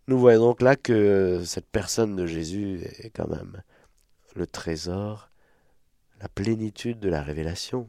Nous 0.06 0.18
voyons 0.18 0.40
donc 0.40 0.60
là 0.60 0.76
que 0.76 1.42
cette 1.46 1.68
personne 1.68 2.14
de 2.14 2.26
Jésus 2.26 2.80
est 2.98 3.10
quand 3.10 3.28
même 3.28 3.62
le 4.34 4.46
trésor, 4.46 5.30
la 6.20 6.28
plénitude 6.28 7.00
de 7.00 7.08
la 7.08 7.22
révélation. 7.22 7.88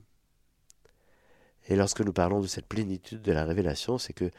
Et 1.67 1.75
lorsque 1.75 2.01
nous 2.01 2.13
parlons 2.13 2.39
de 2.39 2.47
cette 2.47 2.67
plénitude 2.67 3.21
de 3.21 3.31
la 3.33 3.43
révélation, 3.43 3.97
c'est 3.97 4.13
que 4.13 4.31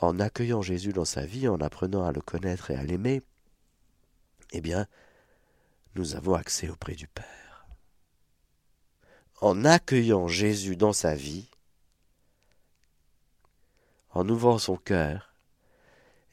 en 0.00 0.20
accueillant 0.20 0.62
Jésus 0.62 0.92
dans 0.92 1.04
sa 1.04 1.24
vie, 1.24 1.48
en 1.48 1.60
apprenant 1.60 2.04
à 2.04 2.12
le 2.12 2.20
connaître 2.20 2.70
et 2.70 2.76
à 2.76 2.84
l'aimer, 2.84 3.22
eh 4.52 4.60
bien, 4.60 4.86
nous 5.94 6.14
avons 6.14 6.34
accès 6.34 6.68
auprès 6.68 6.94
du 6.94 7.08
Père. 7.08 7.66
En 9.40 9.64
accueillant 9.64 10.28
Jésus 10.28 10.76
dans 10.76 10.92
sa 10.92 11.14
vie, 11.14 11.50
en 14.10 14.28
ouvrant 14.28 14.58
son 14.58 14.76
cœur, 14.76 15.35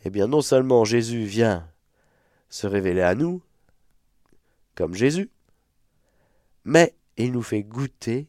eh 0.03 0.09
bien 0.09 0.27
non 0.27 0.41
seulement 0.41 0.85
Jésus 0.85 1.25
vient 1.25 1.69
se 2.49 2.67
révéler 2.67 3.01
à 3.01 3.15
nous, 3.15 3.41
comme 4.75 4.93
Jésus, 4.93 5.29
mais 6.65 6.95
il 7.17 7.31
nous 7.31 7.41
fait 7.41 7.63
goûter 7.63 8.27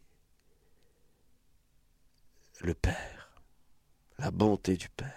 le 2.61 2.75
Père, 2.75 3.31
la 4.19 4.31
bonté 4.31 4.77
du 4.77 4.89
Père. 4.89 5.11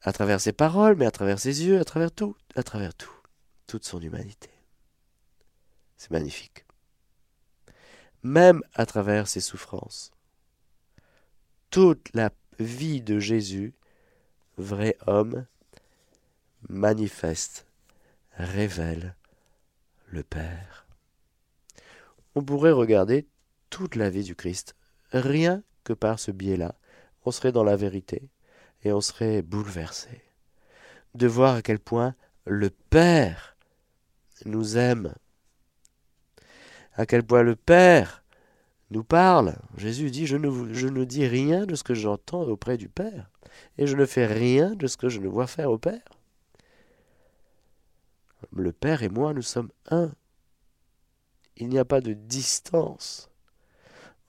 À 0.00 0.12
travers 0.12 0.40
ses 0.40 0.52
paroles, 0.52 0.96
mais 0.96 1.06
à 1.06 1.12
travers 1.12 1.38
ses 1.38 1.64
yeux, 1.64 1.78
à 1.78 1.84
travers 1.84 2.10
tout, 2.10 2.36
à 2.56 2.62
travers 2.62 2.94
tout, 2.94 3.14
toute 3.66 3.84
son 3.84 4.00
humanité. 4.00 4.50
C'est 5.96 6.10
magnifique. 6.10 6.64
Même 8.24 8.62
à 8.74 8.86
travers 8.86 9.28
ses 9.28 9.40
souffrances. 9.40 10.10
Toute 11.70 12.12
la 12.14 12.30
vie 12.58 13.00
de 13.00 13.18
Jésus, 13.18 13.74
vrai 14.58 14.96
homme, 15.06 15.46
manifeste, 16.68 17.66
révèle 18.36 19.14
le 20.08 20.22
Père. 20.22 20.86
On 22.34 22.42
pourrait 22.42 22.72
regarder 22.72 23.26
toute 23.70 23.96
la 23.96 24.10
vie 24.10 24.24
du 24.24 24.34
Christ, 24.34 24.76
rien 25.12 25.62
que 25.84 25.92
par 25.92 26.18
ce 26.18 26.30
biais-là, 26.30 26.74
on 27.24 27.30
serait 27.30 27.52
dans 27.52 27.64
la 27.64 27.76
vérité 27.76 28.28
et 28.84 28.92
on 28.92 29.00
serait 29.00 29.42
bouleversé 29.42 30.22
de 31.14 31.26
voir 31.26 31.56
à 31.56 31.62
quel 31.62 31.78
point 31.78 32.14
le 32.46 32.70
Père 32.70 33.56
nous 34.44 34.76
aime, 34.76 35.14
à 36.94 37.06
quel 37.06 37.22
point 37.22 37.42
le 37.42 37.56
Père 37.56 38.21
nous 38.92 39.04
parle. 39.04 39.56
Jésus 39.76 40.10
dit, 40.10 40.26
je 40.26 40.36
ne, 40.36 40.72
je 40.72 40.86
ne 40.86 41.04
dis 41.04 41.26
rien 41.26 41.66
de 41.66 41.74
ce 41.74 41.82
que 41.82 41.94
j'entends 41.94 42.42
auprès 42.42 42.76
du 42.76 42.88
Père, 42.88 43.30
et 43.78 43.86
je 43.86 43.96
ne 43.96 44.06
fais 44.06 44.26
rien 44.26 44.74
de 44.74 44.86
ce 44.86 44.96
que 44.96 45.08
je 45.08 45.20
ne 45.20 45.28
vois 45.28 45.46
faire 45.46 45.70
au 45.70 45.78
Père. 45.78 46.04
Le 48.52 48.72
Père 48.72 49.02
et 49.02 49.08
moi, 49.08 49.32
nous 49.32 49.42
sommes 49.42 49.70
un. 49.90 50.12
Il 51.56 51.68
n'y 51.68 51.78
a 51.78 51.84
pas 51.84 52.00
de 52.00 52.12
distance 52.12 53.30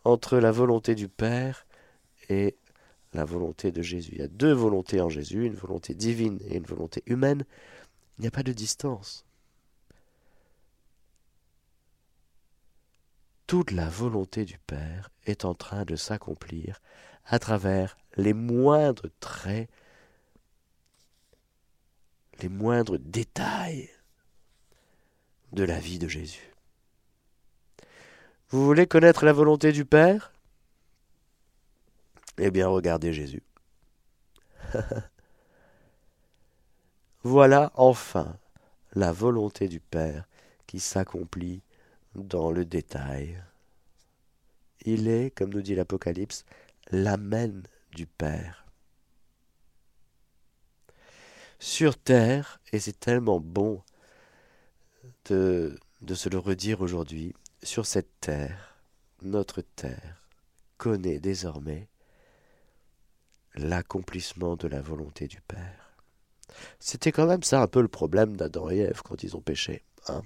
entre 0.04 0.38
la 0.38 0.52
volonté 0.52 0.96
du 0.96 1.08
Père 1.08 1.66
et 2.30 2.58
la 3.14 3.26
volonté 3.26 3.72
de 3.72 3.82
Jésus. 3.82 4.12
Il 4.14 4.20
y 4.20 4.24
a 4.24 4.28
deux 4.28 4.52
volontés 4.52 5.02
en 5.02 5.10
Jésus, 5.10 5.46
une 5.46 5.56
volonté 5.56 5.94
divine 5.94 6.40
et 6.48 6.58
une 6.58 6.66
volonté 6.66 7.04
humaine. 7.06 7.46
Il 8.18 8.22
n'y 8.22 8.28
a 8.28 8.32
pas 8.32 8.44
de 8.44 8.54
distance. 8.54 9.26
Toute 13.48 13.72
la 13.72 13.90
volonté 13.90 14.46
du 14.46 14.58
Père 14.58 15.10
est 15.26 15.46
en 15.46 15.54
train 15.54 15.84
de 15.86 15.96
s'accomplir 15.96 16.82
à 17.26 17.40
travers 17.40 17.98
les 18.16 18.34
moindres 18.34 19.10
traits, 19.20 19.70
les 22.42 22.50
moindres 22.50 22.98
détails 23.00 23.90
de 25.52 25.64
la 25.64 25.80
vie 25.80 26.00
de 26.00 26.08
Jésus. 26.08 26.54
Vous 28.50 28.66
voulez 28.66 28.88
connaître 28.88 29.26
la 29.26 29.34
volonté 29.34 29.72
du 29.72 29.86
Père? 29.86 30.32
Eh 32.38 32.52
bien, 32.52 32.68
regardez 32.68 33.14
Jésus. 33.14 33.44
voilà 37.24 37.72
enfin 37.76 38.38
la 38.94 39.12
volonté 39.12 39.68
du 39.68 39.80
Père 39.80 40.28
qui 40.66 40.80
s'accomplit 40.80 41.62
dans 42.16 42.52
le 42.52 42.66
détail. 42.66 43.42
Il 44.86 45.08
est, 45.08 45.32
comme 45.32 45.54
nous 45.54 45.62
dit 45.62 45.76
l'Apocalypse, 45.76 46.46
l'amen 46.92 47.64
du 47.96 48.06
Père. 48.06 48.66
Sur 51.60 51.98
terre, 51.98 52.60
et 52.74 52.80
c'est 52.80 53.00
tellement 53.00 53.40
bon 53.40 53.82
de, 55.26 55.80
se 56.14 56.30
le 56.30 56.38
redire 56.38 56.82
aujourd'hui, 56.82 57.34
sur 57.62 57.86
cette 57.86 58.20
terre, 58.20 58.76
notre 59.22 59.62
terre, 59.62 60.28
connaît 60.78 61.20
désormais 61.20 61.88
l'accomplissement 63.56 64.58
de 64.58 64.68
la 64.68 64.82
volonté 64.82 65.28
du 65.28 65.40
Père. 65.42 65.96
C'était 66.80 67.14
quand 67.14 67.28
même 67.28 67.44
ça 67.44 67.62
un 67.62 67.68
peu 67.68 67.82
le 67.82 67.88
problème 67.88 68.36
d'Adam 68.36 68.70
et 68.70 68.80
Ève 68.80 69.02
quand 69.02 69.24
ils 69.24 69.38
ont 69.38 69.42
péché. 69.42 69.84
Hein 70.10 70.24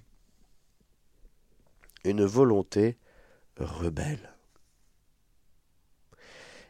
Une 2.08 2.24
volonté 2.24 2.98
rebelle. 3.58 4.34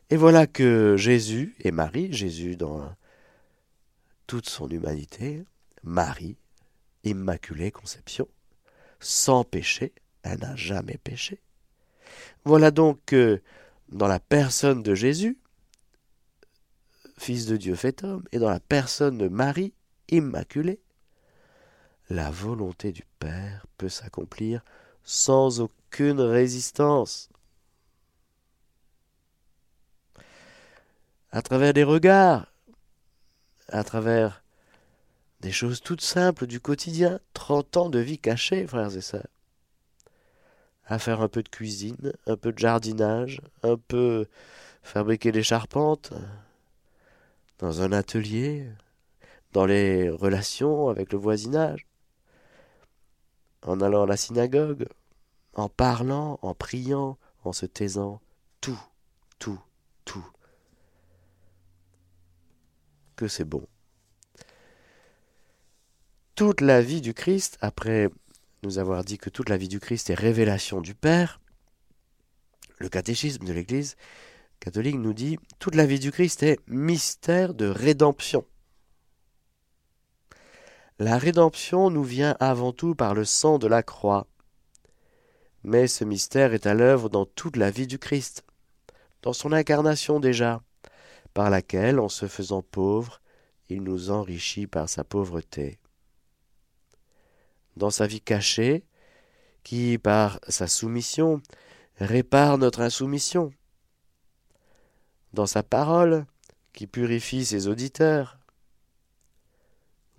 Et 0.10 0.18
voilà 0.18 0.48
que 0.48 0.98
Jésus 0.98 1.56
et 1.60 1.70
Marie, 1.70 2.12
Jésus 2.12 2.56
dans 2.56 2.92
toute 4.26 4.50
son 4.50 4.68
humanité, 4.68 5.46
Marie, 5.84 6.38
Immaculée 7.04 7.70
Conception, 7.70 8.28
sans 9.00 9.44
péché, 9.44 9.94
elle 10.24 10.40
n'a 10.40 10.56
jamais 10.56 10.98
péché. 10.98 11.40
Voilà 12.44 12.72
donc 12.72 13.00
que 13.06 13.40
dans 13.90 14.08
la 14.08 14.20
personne 14.20 14.82
de 14.82 14.96
Jésus, 14.96 15.38
Fils 17.20 17.46
de 17.46 17.58
Dieu 17.58 17.76
fait 17.76 18.04
homme, 18.04 18.24
et 18.32 18.40
dans 18.40 18.50
la 18.50 18.60
personne 18.60 19.20
de 19.20 19.28
Marie, 19.28 19.76
Immaculée, 20.10 20.80
la 22.10 22.32
volonté 22.32 22.92
du 22.92 23.04
Père 23.20 23.68
peut 23.78 23.90
s'accomplir 23.90 24.64
sans 25.08 25.62
aucune 25.62 26.20
résistance. 26.20 27.30
À 31.32 31.42
travers 31.42 31.74
des 31.74 31.86
regards, 31.86 32.52
à 33.70 33.86
travers 33.86 34.44
des 35.40 35.54
choses 35.54 35.80
toutes 35.80 36.02
simples 36.02 36.46
du 36.46 36.60
quotidien, 36.60 37.22
trente 37.34 37.78
ans 37.78 37.90
de 37.90 38.00
vie 38.00 38.20
cachée, 38.20 38.68
frères 38.68 38.98
et 38.98 39.02
sœurs. 39.02 39.28
À 40.86 41.00
faire 41.00 41.22
un 41.22 41.30
peu 41.30 41.42
de 41.42 41.50
cuisine, 41.50 42.12
un 42.26 42.36
peu 42.36 42.52
de 42.52 42.60
jardinage, 42.60 43.42
un 43.64 43.78
peu 43.78 44.28
fabriquer 44.84 45.32
des 45.32 45.44
charpentes, 45.44 46.12
dans 47.60 47.82
un 47.82 47.94
atelier, 47.94 48.68
dans 49.54 49.66
les 49.66 50.10
relations 50.10 50.90
avec 50.90 51.14
le 51.14 51.18
voisinage, 51.18 51.86
en 53.68 53.82
allant 53.82 54.04
à 54.04 54.08
la 54.08 54.18
synagogue, 54.18 54.88
en 55.54 55.70
parlant, 55.70 56.40
en 56.42 56.54
priant, 56.54 57.18
en 57.44 57.54
se 57.54 57.66
taisant, 57.66 58.22
tout, 58.62 58.80
tout, 59.40 59.60
tout. 60.06 60.26
Que 63.16 63.28
c'est 63.28 63.46
bon 63.46 63.68
toute 66.38 66.62
la 66.62 66.84
vie 66.84 67.02
du 67.02 67.16
Christ, 67.16 67.58
après 67.62 68.10
nous 68.62 68.78
avoir 68.78 69.04
dit 69.04 69.18
que 69.18 69.32
toute 69.32 69.50
la 69.50 69.58
vie 69.58 69.68
du 69.68 69.80
Christ 69.80 70.12
est 70.12 70.14
révélation 70.14 70.82
du 70.82 70.94
Père, 70.94 71.42
le 72.78 72.90
catéchisme 72.90 73.44
de 73.44 73.52
l'Église 73.52 73.96
catholique 74.60 74.98
nous 74.98 75.14
dit 75.14 75.40
toute 75.58 75.74
la 75.74 75.88
vie 75.88 76.00
du 76.00 76.12
Christ 76.12 76.44
est 76.44 76.60
mystère 76.68 77.56
de 77.56 77.66
rédemption. 77.66 78.46
La 81.00 81.20
rédemption 81.20 81.92
nous 81.92 82.04
vient 82.04 82.36
avant 82.40 82.74
tout 82.74 82.96
par 82.96 83.14
le 83.14 83.24
sang 83.24 83.60
de 83.60 83.68
la 83.68 83.84
croix. 83.84 84.26
Mais 85.64 85.88
ce 85.88 86.04
mystère 86.04 86.54
est 86.54 86.66
à 86.66 86.74
l'œuvre 86.74 87.08
dans 87.10 87.26
toute 87.26 87.56
la 87.56 87.70
vie 87.70 87.86
du 87.86 88.00
Christ, 88.00 88.44
dans 89.22 89.34
son 89.34 89.52
incarnation 89.52 90.20
déjà, 90.20 90.64
par 91.36 91.52
laquelle, 91.52 92.00
en 92.00 92.10
se 92.10 92.28
faisant 92.28 92.64
pauvre, 92.64 93.22
il 93.70 93.84
nous 93.84 94.10
enrichit 94.10 94.66
par 94.66 94.90
sa 94.90 95.04
pauvreté. 95.04 95.78
Dans 97.76 97.92
sa 97.92 98.08
vie 98.08 98.22
cachée, 98.22 98.84
qui, 99.64 100.00
par 100.00 100.40
sa 100.48 100.66
soumission, 100.66 101.42
répare 101.98 102.58
notre 102.58 102.82
insoumission. 102.82 103.52
Dans 105.34 105.46
sa 105.46 105.62
parole, 105.62 106.26
qui 106.74 106.88
purifie 106.88 107.46
ses 107.46 107.68
auditeurs. 107.68 108.37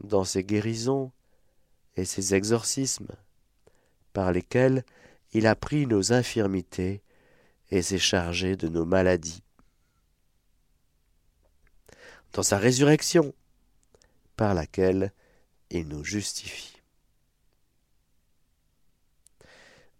Dans 0.01 0.25
ses 0.25 0.45
guérisons 0.45 1.11
et 1.97 2.05
ses 2.05 2.35
exorcismes, 2.35 3.09
par 4.13 4.33
lesquels 4.33 4.85
il 5.33 5.47
a 5.47 5.55
pris 5.55 5.87
nos 5.87 6.13
infirmités 6.13 7.03
et 7.71 7.83
s'est 7.83 7.99
chargé 7.99 8.57
de 8.57 8.69
nos 8.69 8.85
maladies. 8.85 9.43
Dans 12.33 12.43
sa 12.43 12.59
résurrection, 12.59 13.35
par 14.37 14.55
laquelle 14.55 15.13
il 15.71 15.89
nous 15.89 16.05
justifie. 16.05 16.81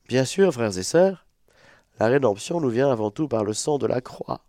Bien 0.07 0.25
sûr, 0.25 0.53
frères 0.53 0.79
et 0.79 0.83
sœurs, 0.83 1.27
la 1.99 2.07
rédemption 2.07 2.61
nous 2.61 2.71
vient 2.71 2.91
avant 2.91 3.11
tout 3.11 3.29
par 3.29 3.45
le 3.45 3.53
sang 3.53 3.77
de 3.79 3.87
la 3.87 4.01
croix. 4.01 4.45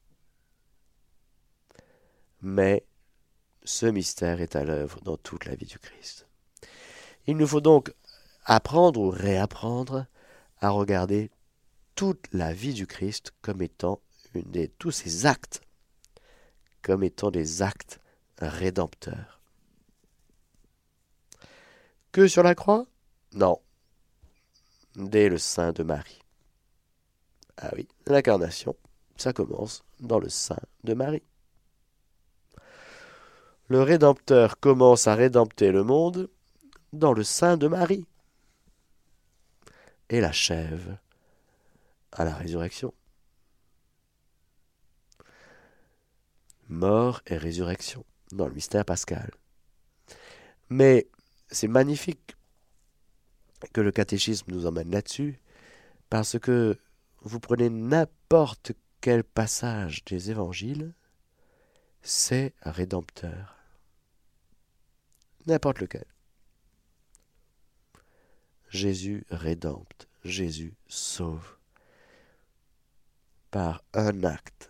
Mais 2.41 2.85
ce 3.69 3.85
mystère 3.85 4.41
est 4.41 4.55
à 4.55 4.63
l'œuvre 4.63 4.99
dans 5.01 5.15
toute 5.15 5.45
la 5.45 5.53
vie 5.53 5.67
du 5.67 5.77
Christ. 5.77 6.27
Il 7.27 7.37
nous 7.37 7.45
faut 7.45 7.61
donc 7.61 7.93
apprendre 8.43 8.99
ou 8.99 9.09
réapprendre 9.11 10.07
à 10.59 10.71
regarder 10.71 11.29
toute 11.93 12.25
la 12.33 12.51
vie 12.51 12.73
du 12.73 12.87
Christ 12.87 13.31
comme 13.43 13.61
étant 13.61 14.01
une 14.33 14.49
des, 14.49 14.69
tous 14.69 14.89
ses 14.89 15.27
actes, 15.27 15.61
comme 16.81 17.03
étant 17.03 17.29
des 17.29 17.61
actes 17.61 17.99
rédempteurs. 18.39 19.39
Que 22.11 22.27
sur 22.27 22.41
la 22.41 22.55
croix? 22.55 22.87
Non. 23.33 23.59
Dès 24.95 25.29
le 25.29 25.37
sein 25.37 25.73
de 25.73 25.83
Marie. 25.83 26.23
Ah 27.57 27.69
oui, 27.75 27.87
l'incarnation, 28.07 28.75
ça 29.15 29.31
commence 29.31 29.83
dans 29.99 30.17
le 30.19 30.29
sein 30.29 30.59
de 30.83 30.95
Marie. 30.95 31.28
Le 33.69 33.83
Rédempteur 33.83 34.59
commence 34.59 35.05
à 35.05 35.13
rédempter 35.13 35.71
le 35.71 35.83
monde 35.83 36.27
dans 36.91 37.13
le 37.13 37.23
sein 37.23 37.55
de 37.55 37.67
Marie 37.67 38.07
et 40.09 40.21
l'achève 40.21 40.97
à 42.11 42.25
la 42.25 42.33
résurrection. 42.33 42.95
Mort 46.67 47.21
et 47.27 47.37
résurrection 47.37 48.03
dans 48.31 48.47
le 48.47 48.53
mystère 48.53 48.85
pascal. 48.85 49.29
Mais 50.69 51.07
c'est 51.51 51.67
magnifique 51.67 52.35
que 53.71 53.81
le 53.81 53.91
catéchisme 53.91 54.51
nous 54.51 54.65
emmène 54.65 54.89
là-dessus, 54.89 55.39
parce 56.09 56.39
que 56.39 56.75
vous 57.21 57.39
prenez 57.39 57.69
n'importe 57.69 58.71
quel 58.99 59.23
passage 59.23 60.03
des 60.05 60.31
évangiles, 60.31 60.95
c'est 62.01 62.55
rédempteur. 62.63 63.58
N'importe 65.49 65.79
lequel. 65.79 66.05
Jésus 68.69 69.25
rédempte, 69.31 70.07
Jésus 70.23 70.75
sauve 70.87 71.57
par 73.49 73.83
un 73.95 74.23
acte, 74.25 74.69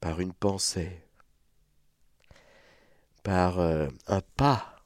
par 0.00 0.20
une 0.20 0.32
pensée, 0.32 1.04
par 3.22 3.60
euh, 3.60 3.86
un 4.08 4.22
pas, 4.36 4.82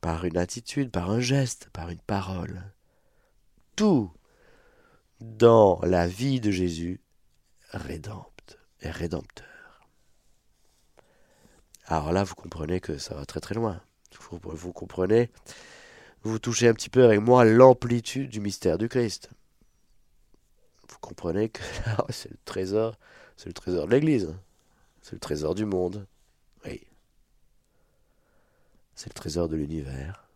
par 0.00 0.24
une 0.24 0.38
attitude, 0.38 0.92
par 0.92 1.10
un 1.10 1.18
geste, 1.18 1.70
par 1.70 1.90
une 1.90 1.98
parole. 1.98 2.72
Tout 3.74 4.12
dans 5.18 5.80
la 5.82 6.06
vie 6.06 6.40
de 6.40 6.52
Jésus 6.52 7.00
rédempte 7.72 8.60
et 8.80 8.90
rédempteur. 8.92 9.51
Alors 11.92 12.10
là, 12.10 12.24
vous 12.24 12.34
comprenez 12.34 12.80
que 12.80 12.96
ça 12.96 13.14
va 13.14 13.26
très 13.26 13.40
très 13.40 13.54
loin. 13.54 13.78
Vous, 14.30 14.72
comprenez 14.72 15.30
Vous 16.22 16.38
touchez 16.38 16.66
un 16.66 16.72
petit 16.72 16.88
peu 16.88 17.04
avec 17.04 17.20
moi 17.20 17.44
l'amplitude 17.44 18.30
du 18.30 18.40
mystère 18.40 18.78
du 18.78 18.88
Christ. 18.88 19.28
Vous 20.88 20.96
comprenez 21.02 21.50
que 21.50 21.60
c'est 22.08 22.30
le 22.30 22.38
trésor, 22.46 22.98
c'est 23.36 23.50
le 23.50 23.52
trésor 23.52 23.86
de 23.86 23.90
l'Église. 23.90 24.34
C'est 25.02 25.12
le 25.12 25.18
trésor 25.18 25.54
du 25.54 25.66
monde. 25.66 26.06
Oui. 26.64 26.80
C'est 28.94 29.10
le 29.10 29.14
trésor 29.14 29.50
de 29.50 29.56
l'univers. 29.56 30.26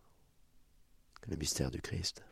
Le 1.27 1.37
mystère 1.37 1.71
du 1.71 1.81
Christ. 1.81 2.23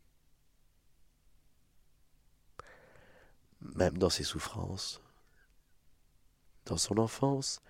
Même 3.76 3.98
dans 3.98 4.12
ses 4.12 4.24
souffrances, 4.24 5.02
dans 6.68 6.78
son 6.78 7.00
enfance, 7.00 7.64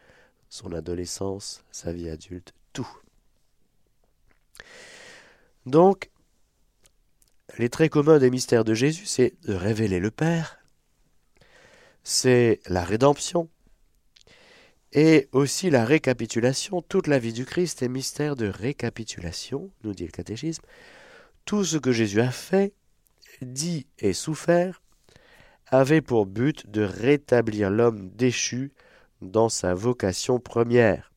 son 0.50 0.72
adolescence, 0.72 1.64
sa 1.72 1.92
vie 1.92 2.10
adulte, 2.10 2.54
tout. 2.74 2.88
Donc, 5.66 6.10
les 7.58 7.70
traits 7.70 7.92
communs 7.92 8.20
des 8.20 8.30
mystères 8.30 8.64
de 8.64 8.74
Jésus, 8.74 9.06
c'est 9.06 9.34
de 9.44 9.54
révéler 9.54 10.00
le 10.00 10.12
Père, 10.12 10.60
c'est 12.04 12.60
la 12.68 12.84
rédemption, 12.84 13.50
et 14.96 15.28
aussi 15.34 15.70
la 15.70 15.86
récapitulation. 15.86 16.82
Toute 16.82 17.08
la 17.08 17.20
vie 17.20 17.34
du 17.34 17.46
Christ 17.46 17.84
est 17.84 17.90
mystère 17.90 18.36
de 18.36 18.48
récapitulation, 18.48 19.70
nous 19.84 19.94
dit 19.94 20.06
le 20.06 20.12
catéchisme. 20.12 20.64
Tout 21.44 21.66
ce 21.66 21.78
que 21.78 21.92
Jésus 21.92 22.22
a 22.22 22.32
fait, 22.32 22.74
dit 23.42 23.88
et 24.00 24.14
souffert 24.14 24.82
avait 25.68 26.02
pour 26.02 26.26
but 26.26 26.70
de 26.70 26.82
rétablir 26.82 27.70
l'homme 27.70 28.10
déchu 28.12 28.72
dans 29.32 29.50
sa 29.50 29.74
vocation 29.74 30.40
première. 30.40 31.12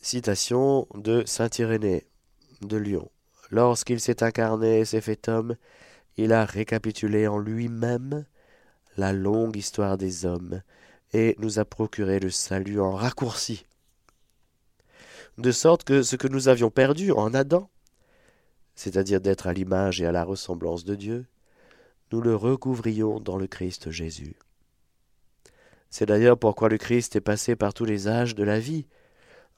Citation 0.00 0.86
de 0.94 1.24
Saint 1.26 1.50
Irénée 1.58 2.06
de 2.62 2.76
Lyon. 2.76 3.10
Lorsqu'il 3.50 4.00
s'est 4.00 4.22
incarné 4.22 4.80
et 4.80 4.84
s'est 4.84 5.00
fait 5.00 5.28
homme, 5.28 5.56
il 6.16 6.32
a 6.32 6.44
récapitulé 6.44 7.26
en 7.26 7.38
lui-même 7.38 8.24
la 8.96 9.12
longue 9.12 9.56
histoire 9.56 9.98
des 9.98 10.24
hommes 10.24 10.62
et 11.12 11.36
nous 11.38 11.58
a 11.58 11.64
procuré 11.64 12.20
le 12.20 12.30
salut 12.30 12.80
en 12.80 12.92
raccourci. 12.92 13.66
De 15.38 15.52
sorte 15.52 15.84
que 15.84 16.02
ce 16.02 16.16
que 16.16 16.28
nous 16.28 16.48
avions 16.48 16.70
perdu 16.70 17.12
en 17.12 17.34
Adam, 17.34 17.68
c'est-à-dire 18.74 19.20
d'être 19.20 19.46
à 19.46 19.52
l'image 19.52 20.00
et 20.00 20.06
à 20.06 20.12
la 20.12 20.24
ressemblance 20.24 20.84
de 20.84 20.94
Dieu, 20.94 21.26
nous 22.12 22.20
le 22.20 22.34
recouvrions 22.34 23.20
dans 23.20 23.36
le 23.36 23.46
Christ 23.46 23.90
Jésus. 23.90 24.36
C'est 25.90 26.06
d'ailleurs 26.06 26.38
pourquoi 26.38 26.68
le 26.68 26.78
Christ 26.78 27.16
est 27.16 27.20
passé 27.20 27.56
par 27.56 27.74
tous 27.74 27.84
les 27.84 28.08
âges 28.08 28.34
de 28.34 28.44
la 28.44 28.60
vie, 28.60 28.86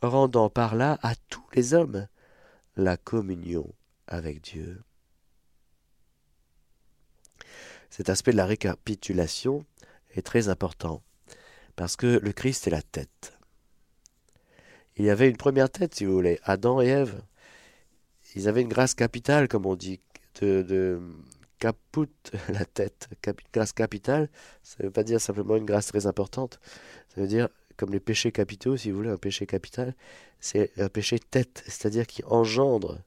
rendant 0.01 0.51
par 0.51 0.75
là 0.75 0.99
à 1.03 1.15
tous 1.29 1.45
les 1.55 1.75
hommes 1.75 2.09
la 2.77 2.97
communion 2.97 3.73
avec 4.07 4.41
Dieu. 4.41 4.83
Cet 7.91 8.09
aspect 8.09 8.33
de 8.33 8.39
la 8.39 8.47
récapitulation 8.47 9.67
est 10.15 10.23
très 10.23 10.49
important, 10.49 11.03
parce 11.77 11.97
que 11.97 12.19
le 12.23 12.33
Christ 12.33 12.67
est 12.67 12.71
la 12.71 12.83
tête. 12.83 13.39
Il 14.97 15.05
y 15.05 15.11
avait 15.11 15.29
une 15.29 15.37
première 15.37 15.71
tête, 15.71 15.95
si 15.95 16.07
vous 16.07 16.13
voulez, 16.15 16.41
Adam 16.45 16.81
et 16.81 16.89
Ève. 16.89 17.23
Ils 18.35 18.49
avaient 18.49 18.63
une 18.63 18.69
grâce 18.69 18.95
capitale, 18.95 19.49
comme 19.49 19.67
on 19.67 19.77
dit, 19.77 20.01
de, 20.41 21.01
caput 21.63 22.09
la 22.49 22.65
tête. 22.65 23.09
grâce 23.53 23.73
capitale, 23.73 24.29
ça 24.65 24.79
ne 24.81 24.87
veut 24.87 24.91
pas 24.91 25.05
dire 25.05 25.21
simplement 25.21 25.55
une 25.55 25.65
grâce 25.65 25.87
très 25.87 26.07
importante. 26.09 26.59
Ça 27.15 27.21
veut 27.21 27.29
dire, 27.29 27.49
comme 27.77 27.93
les 27.93 28.01
péchés 28.01 28.33
capitaux, 28.33 28.77
si 28.77 28.91
vous 28.91 28.97
voulez, 28.97 29.11
un 29.11 29.17
péché 29.17 29.47
capital, 29.47 29.95
c'est 30.41 30.77
un 30.81 30.89
péché 30.89 31.21
tête, 31.21 31.63
c'est-à-dire 31.67 32.09
qui 32.09 32.25
engendre, 32.25 32.99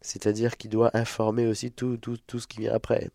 c'est-à-dire 0.00 0.56
qui 0.56 0.68
doit 0.68 0.90
informer 0.94 1.46
aussi 1.46 1.72
tout, 1.72 1.98
tout, 1.98 2.16
tout 2.26 2.38
ce 2.40 2.46
qui 2.46 2.60
vient 2.60 2.72
après. 2.72 3.10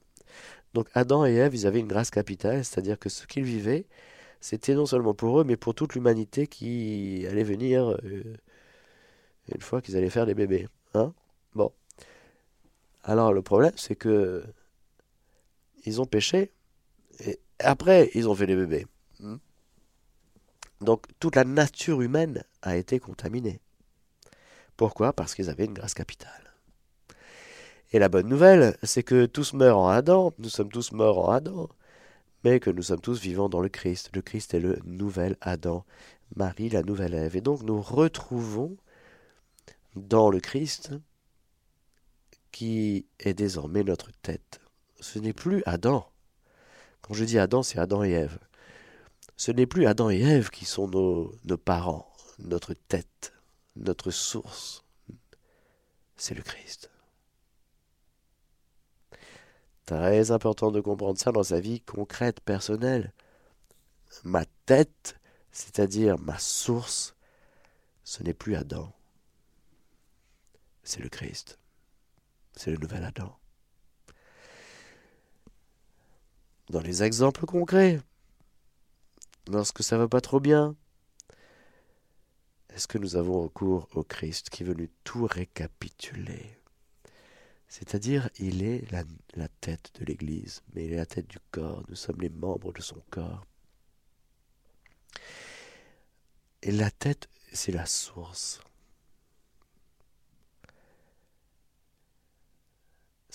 Donc 0.75 0.87
Adam 0.93 1.25
et 1.25 1.33
Ève, 1.33 1.55
ils 1.55 1.65
avaient 1.65 1.79
une 1.79 1.87
grâce 1.87 2.11
capitale, 2.11 2.63
c'est-à-dire 2.63 2.99
que 2.99 3.09
ce 3.09 3.25
qu'ils 3.25 3.43
vivaient, 3.43 3.87
c'était 4.39 4.75
non 4.75 4.85
seulement 4.85 5.15
pour 5.15 5.41
eux, 5.41 5.43
mais 5.43 5.57
pour 5.57 5.73
toute 5.73 5.95
l'humanité 5.95 6.45
qui 6.45 7.25
allait 7.27 7.43
venir 7.43 7.89
euh, 7.89 8.37
une 9.55 9.61
fois 9.61 9.81
qu'ils 9.81 9.97
allaient 9.97 10.11
faire 10.11 10.27
des 10.27 10.35
bébés. 10.35 10.67
Hein 10.93 11.11
bon. 11.55 11.71
Alors 13.03 13.33
le 13.33 13.41
problème, 13.41 13.73
c'est 13.77 13.95
que 13.95 14.43
ils 15.85 16.01
ont 16.01 16.05
péché, 16.05 16.51
et 17.19 17.39
après, 17.59 18.11
ils 18.13 18.27
ont 18.27 18.35
fait 18.35 18.47
des 18.47 18.55
bébés. 18.55 18.85
Hmm. 19.19 19.37
Donc, 20.81 21.05
toute 21.19 21.35
la 21.35 21.43
nature 21.43 22.01
humaine 22.01 22.43
a 22.61 22.75
été 22.75 22.99
contaminée. 22.99 23.61
Pourquoi? 24.77 25.13
Parce 25.13 25.33
qu'ils 25.33 25.49
avaient 25.49 25.65
une 25.65 25.73
grâce 25.73 25.93
capitale. 25.93 26.53
Et 27.91 27.99
la 27.99 28.09
bonne 28.09 28.27
nouvelle, 28.27 28.77
c'est 28.83 29.03
que 29.03 29.25
tous 29.25 29.53
meurent 29.53 29.77
en 29.77 29.87
Adam, 29.87 30.33
nous 30.37 30.49
sommes 30.49 30.71
tous 30.71 30.91
morts 30.91 31.29
en 31.29 31.31
Adam, 31.31 31.69
mais 32.43 32.59
que 32.59 32.69
nous 32.69 32.83
sommes 32.83 32.99
tous 32.99 33.21
vivants 33.21 33.47
dans 33.47 33.61
le 33.61 33.69
Christ. 33.69 34.09
Le 34.13 34.21
Christ 34.21 34.53
est 34.53 34.59
le 34.59 34.79
nouvel 34.83 35.37
Adam, 35.39 35.85
Marie 36.35 36.69
la 36.69 36.83
nouvelle 36.83 37.13
Ève. 37.13 37.35
Et 37.35 37.41
donc 37.41 37.63
nous 37.63 37.81
retrouvons 37.81 38.75
dans 39.95 40.29
le 40.29 40.39
Christ 40.39 40.91
qui 42.51 43.05
est 43.19 43.33
désormais 43.33 43.83
notre 43.83 44.11
tête. 44.21 44.59
Ce 45.05 45.19
n'est 45.19 45.33
plus 45.33 45.61
Adam. 45.67 46.09
Quand 47.03 47.13
je 47.13 47.25
dis 47.25 47.37
Adam, 47.37 47.61
c'est 47.61 47.77
Adam 47.77 48.03
et 48.03 48.09
Ève. 48.09 48.39
Ce 49.37 49.51
n'est 49.51 49.67
plus 49.67 49.85
Adam 49.85 50.09
et 50.09 50.19
Ève 50.19 50.49
qui 50.49 50.65
sont 50.65 50.87
nos, 50.87 51.31
nos 51.43 51.57
parents, 51.57 52.11
notre 52.39 52.73
tête, 52.73 53.31
notre 53.75 54.09
source. 54.09 54.83
C'est 56.17 56.33
le 56.33 56.41
Christ. 56.41 56.89
Très 59.85 60.31
important 60.31 60.71
de 60.71 60.81
comprendre 60.81 61.19
ça 61.19 61.31
dans 61.31 61.43
sa 61.43 61.59
vie 61.59 61.81
concrète, 61.81 62.39
personnelle. 62.39 63.13
Ma 64.23 64.43
tête, 64.65 65.19
c'est-à-dire 65.51 66.17
ma 66.17 66.39
source, 66.39 67.15
ce 68.03 68.23
n'est 68.23 68.33
plus 68.33 68.55
Adam. 68.55 68.91
C'est 70.83 71.01
le 71.01 71.09
Christ. 71.09 71.59
C'est 72.53 72.71
le 72.71 72.77
nouvel 72.77 73.03
Adam. 73.03 73.37
Dans 76.69 76.81
les 76.81 77.03
exemples 77.03 77.45
concrets, 77.45 78.01
lorsque 79.47 79.83
ça 79.83 79.97
va 79.97 80.07
pas 80.07 80.21
trop 80.21 80.39
bien, 80.39 80.75
est-ce 82.73 82.87
que 82.87 82.97
nous 82.97 83.15
avons 83.15 83.43
recours 83.43 83.87
au 83.93 84.03
Christ 84.03 84.49
qui 84.49 84.63
est 84.63 84.65
venu 84.65 84.89
tout 85.03 85.25
récapituler? 85.25 86.57
C'est-à-dire, 87.67 88.29
il 88.39 88.63
est 88.63 88.83
la 88.91 89.47
tête 89.61 89.91
de 89.99 90.05
l'Église, 90.05 90.63
mais 90.73 90.85
il 90.85 90.93
est 90.93 90.97
la 90.97 91.05
tête 91.05 91.27
du 91.27 91.39
corps, 91.51 91.83
nous 91.87 91.95
sommes 91.95 92.21
les 92.21 92.29
membres 92.29 92.73
de 92.73 92.81
son 92.81 93.01
corps. 93.11 93.45
Et 96.61 96.71
la 96.71 96.89
tête, 96.89 97.29
c'est 97.53 97.71
la 97.71 97.85
source. 97.85 98.59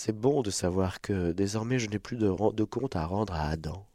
C'est 0.02 0.18
bon 0.18 0.40
de 0.40 0.50
savoir 0.50 1.02
que 1.02 1.32
désormais 1.32 1.78
je 1.78 1.86
n'ai 1.90 1.98
plus 1.98 2.16
de, 2.16 2.64
compte 2.64 2.96
à 2.96 3.04
rendre 3.04 3.34
à 3.34 3.48
Adam. 3.48 3.86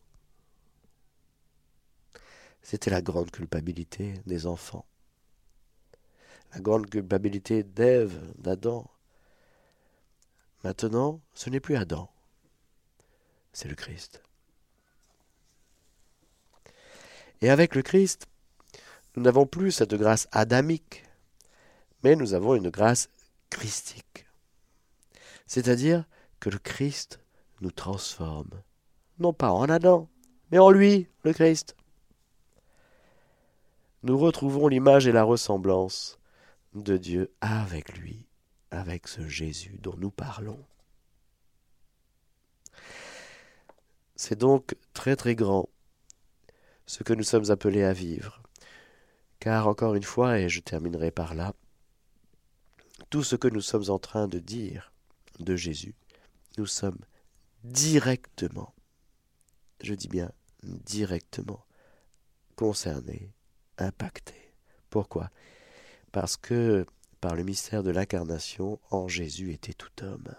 C'était 2.62 2.92
la 2.92 3.02
grande 3.02 3.32
culpabilité 3.32 4.14
des 4.28 4.46
enfants. 4.46 4.86
La 6.54 6.60
grande 6.60 6.88
culpabilité 6.88 7.64
d'Ève, 7.64 8.22
d'Adam. 8.38 8.88
Maintenant, 10.64 11.22
ce 11.34 11.50
n'est 11.50 11.60
plus 11.60 11.76
Adam, 11.76 12.08
c'est 13.52 13.68
le 13.68 13.74
Christ. 13.74 14.22
Et 17.42 17.50
avec 17.50 17.74
le 17.74 17.82
Christ, 17.82 18.28
nous 19.16 19.24
n'avons 19.24 19.48
plus 19.48 19.72
cette 19.72 19.96
grâce 19.96 20.28
adamique, 20.32 21.04
mais 22.04 22.16
nous 22.16 22.36
avons 22.36 22.54
une 22.54 22.70
grâce 22.70 23.10
christique. 23.50 24.25
C'est-à-dire 25.46 26.06
que 26.40 26.50
le 26.50 26.58
Christ 26.58 27.20
nous 27.62 27.72
transforme, 27.72 28.62
non 29.20 29.34
pas 29.34 29.52
en 29.52 29.70
Adam, 29.70 30.10
mais 30.52 30.60
en 30.60 30.70
lui, 30.70 31.08
le 31.24 31.34
Christ. 31.34 31.76
Nous 34.04 34.18
retrouvons 34.18 34.68
l'image 34.68 35.08
et 35.08 35.12
la 35.12 35.24
ressemblance 35.24 36.20
de 36.74 36.98
Dieu 36.98 37.34
avec 37.42 37.98
lui, 37.98 38.28
avec 38.72 39.08
ce 39.08 39.28
Jésus 39.28 39.80
dont 39.82 39.96
nous 39.98 40.12
parlons. 40.12 40.64
C'est 44.16 44.38
donc 44.38 44.76
très 44.94 45.16
très 45.16 45.36
grand 45.36 45.70
ce 46.86 47.04
que 47.04 47.14
nous 47.14 47.24
sommes 47.24 47.52
appelés 47.52 47.84
à 47.84 47.94
vivre. 47.94 48.42
Car 49.40 49.68
encore 49.68 49.96
une 49.96 50.04
fois, 50.04 50.40
et 50.40 50.50
je 50.50 50.62
terminerai 50.62 51.12
par 51.12 51.34
là, 51.34 51.54
tout 53.10 53.24
ce 53.24 53.36
que 53.36 53.48
nous 53.48 53.62
sommes 53.62 53.90
en 53.90 54.00
train 54.00 54.28
de 54.28 54.40
dire 54.40 54.94
de 55.40 55.56
Jésus, 55.56 55.96
nous 56.58 56.66
sommes 56.66 57.00
directement, 57.64 58.74
je 59.82 59.94
dis 59.94 60.08
bien 60.08 60.32
directement, 60.64 61.66
concernés, 62.56 63.32
impactés. 63.78 64.54
Pourquoi? 64.90 65.30
Parce 66.12 66.38
que 66.38 66.86
par 67.22 67.36
le 67.36 67.44
mystère 67.44 67.84
de 67.84 67.92
l'incarnation, 67.92 68.80
en 68.92 69.08
Jésus 69.08 69.52
était 69.52 69.74
tout 69.74 70.04
homme. 70.04 70.34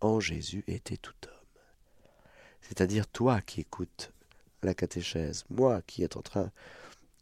En 0.00 0.20
Jésus 0.20 0.64
était 0.66 0.96
tout 0.96 1.14
homme. 1.26 1.32
C'est-à-dire 2.60 3.06
toi 3.06 3.40
qui 3.40 3.60
écoutes 3.60 4.12
la 4.62 4.74
catéchèse, 4.74 5.44
moi 5.50 5.82
qui 5.82 6.02
est 6.02 6.16
en 6.16 6.22
train 6.22 6.50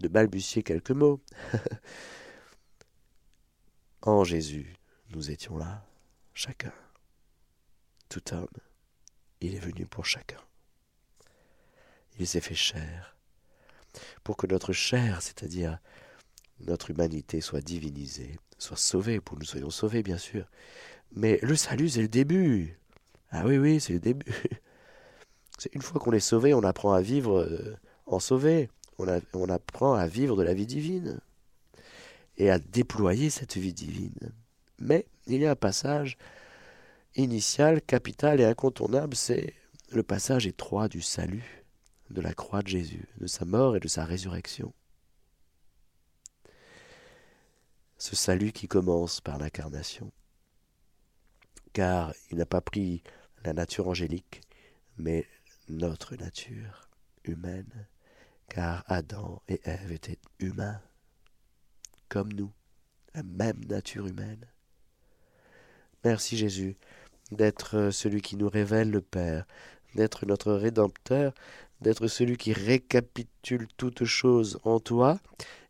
de 0.01 0.09
balbutier 0.09 0.63
quelques 0.63 0.91
mots. 0.91 1.21
en 4.03 4.25
Jésus, 4.25 4.75
nous 5.11 5.31
étions 5.31 5.57
là 5.57 5.85
chacun. 6.35 6.73
Tout 8.09 8.35
homme, 8.35 8.49
il 9.41 9.55
est 9.55 9.61
venu 9.61 9.87
pour 9.87 10.05
chacun. 10.05 10.41
Il 12.19 12.27
s'est 12.27 12.41
fait 12.41 12.55
chair, 12.55 13.17
pour 14.23 14.37
que 14.37 14.47
notre 14.47 14.73
chair, 14.73 15.23
c'est-à-dire 15.23 15.79
notre 16.61 16.91
humanité, 16.91 17.41
soit 17.41 17.61
divinisée, 17.61 18.39
soit 18.59 18.77
sauvée, 18.77 19.21
pour 19.21 19.37
que 19.37 19.41
nous 19.41 19.49
soyons 19.49 19.71
sauvés, 19.71 20.03
bien 20.03 20.19
sûr. 20.19 20.47
Mais 21.13 21.39
le 21.43 21.57
salut, 21.57 21.89
c'est 21.89 22.03
le 22.03 22.09
début. 22.09 22.79
Ah 23.31 23.47
oui, 23.47 23.59
oui, 23.59 23.81
c'est 23.81 23.95
le 23.95 24.01
début. 24.01 24.31
C'est 25.59 25.75
une 25.77 25.83
fois 25.83 26.01
qu'on 26.01 26.11
est 26.11 26.19
sauvé, 26.19 26.55
on 26.55 26.65
apprend 26.65 26.93
à 26.93 27.01
vivre 27.03 27.39
euh, 27.39 27.77
en 28.07 28.19
sauvé. 28.19 28.69
On, 28.99 29.07
on 29.33 29.49
apprend 29.49 29.95
à 29.95 30.09
vivre 30.09 30.35
de 30.35 30.43
la 30.43 30.55
vie 30.55 30.67
divine 30.67 31.21
et 32.37 32.51
à 32.51 32.59
déployer 32.59 33.31
cette 33.31 33.57
vie 33.57 33.73
divine. 33.73 34.33
Mais 34.83 35.07
il 35.29 35.41
y 35.41 35.47
a 35.47 35.53
un 35.53 35.57
passage 35.57 36.19
initial, 37.15 37.81
capital 37.81 38.41
et 38.41 38.45
incontournable, 38.45 39.15
c'est 39.15 39.55
le 39.93 40.03
passage 40.03 40.49
étroit 40.49 40.89
du 40.89 41.01
salut, 41.01 41.65
de 42.11 42.21
la 42.21 42.35
croix 42.35 42.63
de 42.63 42.69
Jésus, 42.69 43.07
de 43.19 43.29
sa 43.29 43.45
mort 43.45 43.77
et 43.77 43.81
de 43.81 43.87
sa 43.87 44.05
résurrection. 44.05 44.75
Ce 47.97 48.17
salut 48.17 48.51
qui 48.51 48.67
commence 48.67 49.21
par 49.21 49.39
l'incarnation. 49.39 50.11
Car 51.73 52.13
il 52.33 52.39
n'a 52.39 52.47
pas 52.47 52.61
pris 52.61 53.05
la 53.45 53.53
nature 53.53 53.87
angélique, 53.87 54.41
mais 54.97 55.29
notre 55.69 56.17
nature 56.17 56.89
humaine, 57.23 57.87
car 58.49 58.83
Adam 58.89 59.41
et 59.47 59.61
Ève 59.63 59.93
étaient 59.93 60.19
humains, 60.41 60.83
comme 62.09 62.33
nous, 62.33 62.53
la 63.15 63.23
même 63.23 63.65
nature 63.67 64.09
humaine. 64.09 64.45
Merci 66.05 66.37
Jésus 66.37 66.77
d'être 67.31 67.91
celui 67.91 68.21
qui 68.23 68.37
nous 68.37 68.49
révèle 68.49 68.91
le 68.91 69.01
Père, 69.01 69.47
d'être 69.95 70.27
notre 70.27 70.53
Rédempteur, 70.53 71.33
d'être 71.81 72.07
celui 72.09 72.37
qui 72.37 72.53
récapitule 72.53 73.69
toutes 73.77 74.05
choses 74.05 74.59
en 74.65 74.81
toi 74.81 75.19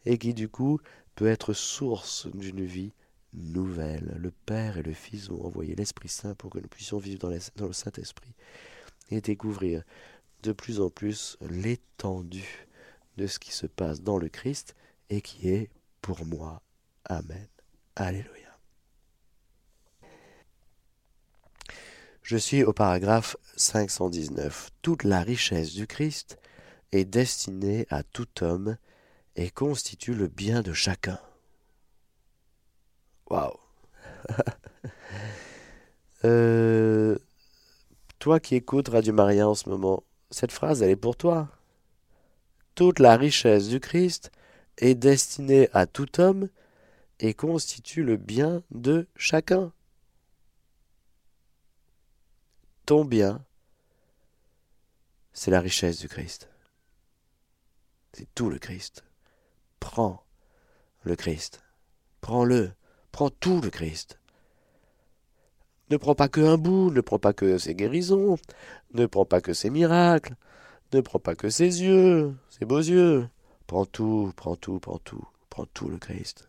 et 0.04 0.18
qui 0.18 0.34
du 0.34 0.48
coup 0.48 0.80
peut 1.14 1.26
être 1.26 1.52
source 1.52 2.26
d'une 2.34 2.64
vie 2.64 2.92
nouvelle. 3.34 4.16
Le 4.18 4.30
Père 4.30 4.78
et 4.78 4.82
le 4.82 4.92
Fils 4.92 5.30
ont 5.30 5.44
envoyé 5.44 5.74
l'Esprit 5.74 6.08
Saint 6.08 6.34
pour 6.34 6.50
que 6.50 6.58
nous 6.58 6.68
puissions 6.68 6.98
vivre 6.98 7.18
dans, 7.18 7.36
dans 7.56 7.66
le 7.66 7.72
Saint-Esprit 7.72 8.34
et 9.10 9.20
découvrir 9.20 9.82
de 10.42 10.52
plus 10.52 10.80
en 10.80 10.90
plus 10.90 11.36
l'étendue 11.40 12.66
de 13.16 13.26
ce 13.26 13.38
qui 13.38 13.52
se 13.52 13.66
passe 13.66 14.02
dans 14.02 14.18
le 14.18 14.28
Christ 14.28 14.74
et 15.10 15.20
qui 15.20 15.48
est 15.48 15.70
pour 16.00 16.24
moi. 16.24 16.62
Amen. 17.04 17.46
Alléluia. 17.96 18.51
Je 22.22 22.36
suis 22.36 22.62
au 22.62 22.72
paragraphe 22.72 23.36
519. 23.56 24.70
Toute 24.80 25.02
la 25.02 25.22
richesse 25.22 25.74
du 25.74 25.88
Christ 25.88 26.38
est 26.92 27.04
destinée 27.04 27.86
à 27.90 28.04
tout 28.04 28.28
homme 28.42 28.76
et 29.34 29.50
constitue 29.50 30.14
le 30.14 30.28
bien 30.28 30.62
de 30.62 30.72
chacun. 30.72 31.18
Waouh 33.28 33.56
euh, 36.24 37.18
Toi 38.20 38.38
qui 38.38 38.54
écoutes 38.54 38.90
Radio 38.90 39.12
Maria 39.12 39.48
en 39.48 39.56
ce 39.56 39.68
moment, 39.68 40.04
cette 40.30 40.52
phrase, 40.52 40.80
elle 40.80 40.90
est 40.90 40.96
pour 40.96 41.16
toi. 41.16 41.48
Toute 42.76 43.00
la 43.00 43.16
richesse 43.16 43.68
du 43.68 43.80
Christ 43.80 44.30
est 44.78 44.94
destinée 44.94 45.68
à 45.72 45.86
tout 45.86 46.20
homme 46.20 46.48
et 47.18 47.34
constitue 47.34 48.04
le 48.04 48.16
bien 48.16 48.62
de 48.70 49.08
chacun. 49.16 49.72
Ton 52.86 53.04
bien, 53.04 53.44
c'est 55.32 55.50
la 55.50 55.60
richesse 55.60 55.98
du 55.98 56.08
Christ. 56.08 56.48
C'est 58.12 58.32
tout 58.34 58.50
le 58.50 58.58
Christ. 58.58 59.04
Prends 59.80 60.24
le 61.02 61.16
Christ. 61.16 61.62
Prends-le. 62.20 62.72
Prends 63.10 63.30
tout 63.30 63.60
le 63.60 63.70
Christ. 63.70 64.18
Ne 65.90 65.96
prends 65.96 66.14
pas 66.14 66.28
que 66.28 66.40
un 66.40 66.56
bout, 66.56 66.90
ne 66.90 67.00
prends 67.00 67.18
pas 67.18 67.32
que 67.32 67.58
ses 67.58 67.74
guérisons, 67.74 68.38
ne 68.94 69.06
prends 69.06 69.26
pas 69.26 69.40
que 69.40 69.52
ses 69.52 69.68
miracles, 69.68 70.36
ne 70.92 71.00
prends 71.00 71.18
pas 71.18 71.34
que 71.34 71.50
ses 71.50 71.82
yeux, 71.82 72.34
ses 72.48 72.64
beaux 72.64 72.78
yeux. 72.78 73.28
Prends 73.66 73.86
tout, 73.86 74.32
prends 74.36 74.56
tout, 74.56 74.80
prends 74.80 74.98
tout, 74.98 75.26
prends 75.50 75.66
tout 75.66 75.88
le 75.88 75.98
Christ. 75.98 76.48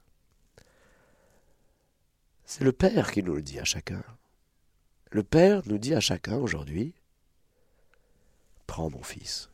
C'est 2.45 2.63
le 2.63 2.71
Père 2.71 3.11
qui 3.11 3.23
nous 3.23 3.35
le 3.35 3.41
dit 3.41 3.59
à 3.59 3.63
chacun. 3.63 4.03
Le 5.13 5.21
Père 5.21 5.61
nous 5.67 5.77
dit 5.77 5.93
à 5.93 5.99
chacun 5.99 6.37
aujourd'hui, 6.37 6.95
prends 8.65 8.89
mon 8.89 9.03
fils. 9.03 9.51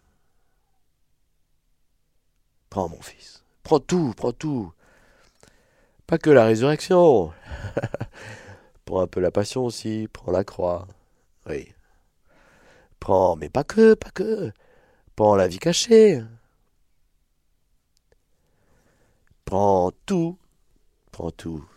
Prends 2.70 2.88
mon 2.88 3.02
fils. 3.02 3.44
Prends 3.64 3.82
tout, 3.82 4.14
prends 4.16 4.32
tout. 4.32 4.72
Pas 6.08 6.18
que 6.18 6.30
la 6.30 6.46
résurrection. 6.46 7.34
prends 8.86 9.02
un 9.02 9.08
peu 9.08 9.20
la 9.20 9.32
passion 9.32 9.66
aussi, 9.66 10.08
prends 10.14 10.32
la 10.32 10.46
croix. 10.46 10.88
Oui. 11.46 11.74
Prends, 13.02 13.36
mais 13.36 13.50
pas 13.50 13.66
que, 13.66 13.96
pas 13.96 14.12
que. 14.12 14.54
Prends 15.18 15.36
la 15.36 15.50
vie 15.50 15.60
cachée. 15.60 16.24
Prends 19.44 19.92
tout, 20.06 20.38
prends 21.12 21.32
tout. 21.32 21.68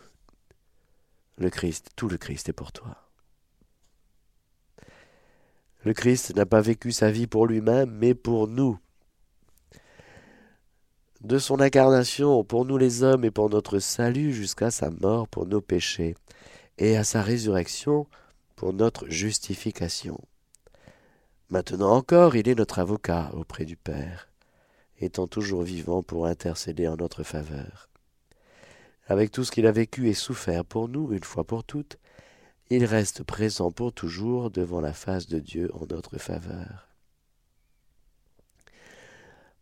Le 1.36 1.50
Christ, 1.50 1.90
tout 1.96 2.08
le 2.08 2.16
Christ 2.16 2.48
est 2.48 2.52
pour 2.52 2.70
toi. 2.70 3.01
Le 5.84 5.92
Christ 5.94 6.34
n'a 6.36 6.46
pas 6.46 6.60
vécu 6.60 6.92
sa 6.92 7.10
vie 7.10 7.26
pour 7.26 7.46
lui-même, 7.46 7.90
mais 7.90 8.14
pour 8.14 8.46
nous. 8.46 8.78
De 11.22 11.38
son 11.38 11.60
incarnation 11.60 12.44
pour 12.44 12.64
nous 12.64 12.78
les 12.78 13.02
hommes 13.02 13.24
et 13.24 13.30
pour 13.30 13.50
notre 13.50 13.78
salut 13.78 14.32
jusqu'à 14.32 14.70
sa 14.70 14.90
mort 14.90 15.28
pour 15.28 15.46
nos 15.46 15.60
péchés, 15.60 16.14
et 16.78 16.96
à 16.96 17.04
sa 17.04 17.22
résurrection 17.22 18.06
pour 18.56 18.72
notre 18.72 19.08
justification. 19.08 20.20
Maintenant 21.50 21.92
encore, 21.92 22.34
il 22.36 22.48
est 22.48 22.54
notre 22.54 22.78
avocat 22.78 23.30
auprès 23.34 23.64
du 23.64 23.76
Père, 23.76 24.28
étant 24.98 25.26
toujours 25.26 25.62
vivant 25.62 26.02
pour 26.02 26.26
intercéder 26.26 26.88
en 26.88 26.96
notre 26.96 27.24
faveur. 27.24 27.88
Avec 29.06 29.32
tout 29.32 29.44
ce 29.44 29.50
qu'il 29.50 29.66
a 29.66 29.72
vécu 29.72 30.08
et 30.08 30.14
souffert 30.14 30.64
pour 30.64 30.88
nous 30.88 31.12
une 31.12 31.24
fois 31.24 31.44
pour 31.44 31.64
toutes, 31.64 31.98
il 32.70 32.84
reste 32.84 33.22
présent 33.22 33.70
pour 33.70 33.92
toujours 33.92 34.50
devant 34.50 34.80
la 34.80 34.92
face 34.92 35.26
de 35.26 35.38
Dieu 35.38 35.70
en 35.74 35.86
notre 35.86 36.18
faveur. 36.18 36.88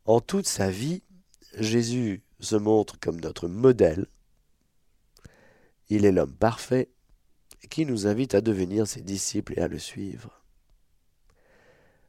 En 0.05 0.21
toute 0.21 0.47
sa 0.47 0.71
vie, 0.71 1.03
Jésus 1.59 2.23
se 2.41 2.57
montre 2.57 2.99
comme 2.99 3.21
notre 3.21 3.49
modèle. 3.49 4.07
Il 5.89 6.05
est 6.05 6.13
l'homme 6.13 6.35
parfait 6.35 6.89
qui 7.69 7.85
nous 7.85 8.07
invite 8.07 8.35
à 8.35 8.41
devenir 8.41 8.87
ses 8.87 9.03
disciples 9.03 9.59
et 9.59 9.63
à 9.63 9.69
le 9.69 9.79
suivre. 9.79 10.43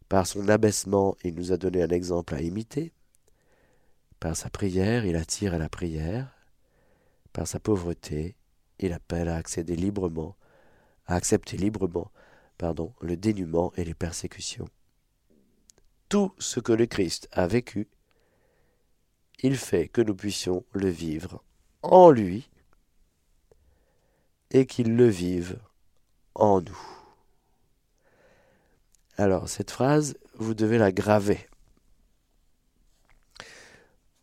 Par 0.07 0.27
son 0.27 0.49
abaissement, 0.49 1.15
il 1.23 1.35
nous 1.35 1.51
a 1.51 1.57
donné 1.57 1.81
un 1.83 1.89
exemple 1.89 2.35
à 2.35 2.41
imiter. 2.41 2.93
Par 4.19 4.35
sa 4.35 4.49
prière, 4.49 5.05
il 5.05 5.15
attire 5.15 5.53
à 5.53 5.57
la 5.57 5.69
prière. 5.69 6.35
Par 7.33 7.47
sa 7.47 7.59
pauvreté, 7.59 8.35
il 8.79 8.93
appelle 8.93 9.29
à 9.29 9.35
accéder 9.35 9.75
librement 9.75 10.35
accepter 11.13 11.57
librement 11.57 12.11
pardon, 12.61 12.93
le 13.01 13.17
dénuement 13.17 13.73
et 13.75 13.83
les 13.83 13.95
persécutions. 13.95 14.69
Tout 16.09 16.31
ce 16.37 16.59
que 16.59 16.71
le 16.71 16.85
Christ 16.85 17.27
a 17.31 17.47
vécu, 17.47 17.87
il 19.39 19.57
fait 19.57 19.87
que 19.87 20.01
nous 20.01 20.13
puissions 20.13 20.63
le 20.71 20.87
vivre 20.87 21.43
en 21.81 22.11
lui 22.11 22.51
et 24.51 24.67
qu'il 24.67 24.95
le 24.95 25.07
vive 25.07 25.57
en 26.35 26.61
nous. 26.61 26.79
Alors, 29.17 29.49
cette 29.49 29.71
phrase, 29.71 30.15
vous 30.35 30.53
devez 30.53 30.77
la 30.77 30.91
graver 30.91 31.49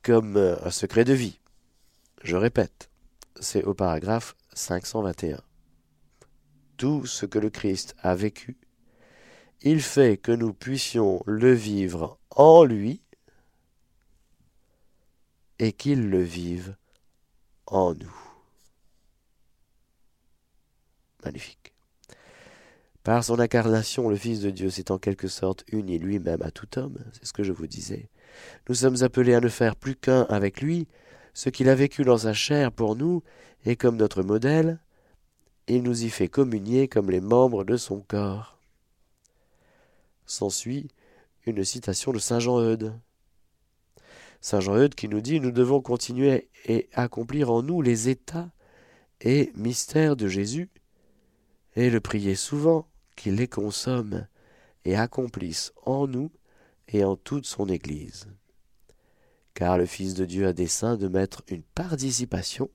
comme 0.05 0.37
euh, 0.37 0.65
un 0.65 0.71
secret 0.71 1.05
de 1.05 1.13
vie. 1.13 1.41
Je 2.23 2.37
répète, 2.37 2.89
c'est 3.41 3.65
au 3.65 3.75
paragraphe 3.75 4.37
521 4.53 5.48
tout 6.79 7.05
ce 7.05 7.27
que 7.27 7.39
le 7.39 7.51
Christ 7.51 7.95
a 7.99 8.15
vécu, 8.15 8.57
il 9.61 9.83
fait 9.83 10.17
que 10.17 10.33
nous 10.33 10.55
puissions 10.55 11.23
le 11.27 11.53
vivre 11.53 12.19
en 12.31 12.65
lui 12.65 13.03
et 15.59 15.73
qu'il 15.73 16.09
le 16.09 16.23
vive 16.23 16.77
en 17.67 17.95
nous. 17.95 18.17
Magnifique. 21.25 21.75
Par 23.03 23.25
son 23.25 23.41
incarnation, 23.41 24.09
le 24.09 24.17
Fils 24.17 24.41
de 24.41 24.51
Dieu 24.51 24.71
s'est 24.71 24.93
en 24.93 24.99
quelque 24.99 25.29
sorte 25.29 25.65
uni 25.73 25.99
lui-même 25.99 26.43
à 26.43 26.51
tout 26.51 26.79
homme, 26.79 26.99
c'est 27.13 27.25
ce 27.25 27.33
que 27.33 27.43
je 27.43 27.53
vous 27.53 27.67
disais. 27.67 28.09
Nous 28.69 28.77
sommes 28.77 29.03
appelés 29.03 29.35
à 29.35 29.41
ne 29.41 29.49
faire 29.49 29.75
plus 29.75 29.97
qu'un 29.97 30.23
avec 30.29 30.61
lui, 30.61 30.87
ce 31.35 31.51
qu'il 31.51 31.69
a 31.69 31.75
vécu 31.75 32.05
dans 32.05 32.19
sa 32.19 32.33
chair 32.33 32.71
pour 32.71 32.95
nous, 32.95 33.23
et 33.65 33.75
comme 33.75 33.97
notre 33.97 34.23
modèle, 34.23 34.79
il 35.69 35.83
nous 35.83 36.05
y 36.05 36.11
fait 36.11 36.29
communier 36.29 36.89
comme 36.89 37.11
les 37.11 37.21
membres 37.21 37.63
de 37.63 37.77
son 37.77 38.01
corps. 38.01 38.59
S'ensuit 40.25 40.89
une 41.47 41.65
citation 41.65 42.13
de 42.13 42.19
Saint 42.19 42.41
Jean-Eudes. 42.41 42.99
Saint 44.41 44.61
Jean-Eudes 44.61 44.95
qui 44.95 45.09
nous 45.09 45.21
dit 45.21 45.41
Nous 45.41 45.51
devons 45.51 45.81
continuer 45.81 46.49
et 46.65 46.89
accomplir 46.95 47.51
en 47.51 47.63
nous 47.63 47.83
les 47.83 48.09
états 48.09 48.51
et 49.21 49.53
mystères 49.57 50.17
de 50.17 50.29
Jésus, 50.29 50.71
et 51.75 51.91
le 51.91 52.01
prier 52.01 52.35
souvent 52.35 52.89
qu'il 53.17 53.35
les 53.35 53.49
consomme 53.49 54.27
et 54.85 54.97
accomplisse 54.97 55.73
en 55.85 56.07
nous 56.07 56.31
et 56.89 57.05
en 57.05 57.17
toute 57.17 57.47
son 57.47 57.69
Église. 57.69 58.27
Car 59.55 59.77
le 59.77 59.87
Fils 59.87 60.15
de 60.15 60.25
Dieu 60.25 60.47
a 60.47 60.53
dessein 60.53 60.97
de 60.97 61.09
mettre 61.09 61.43
une 61.49 61.63
participation 61.63 62.71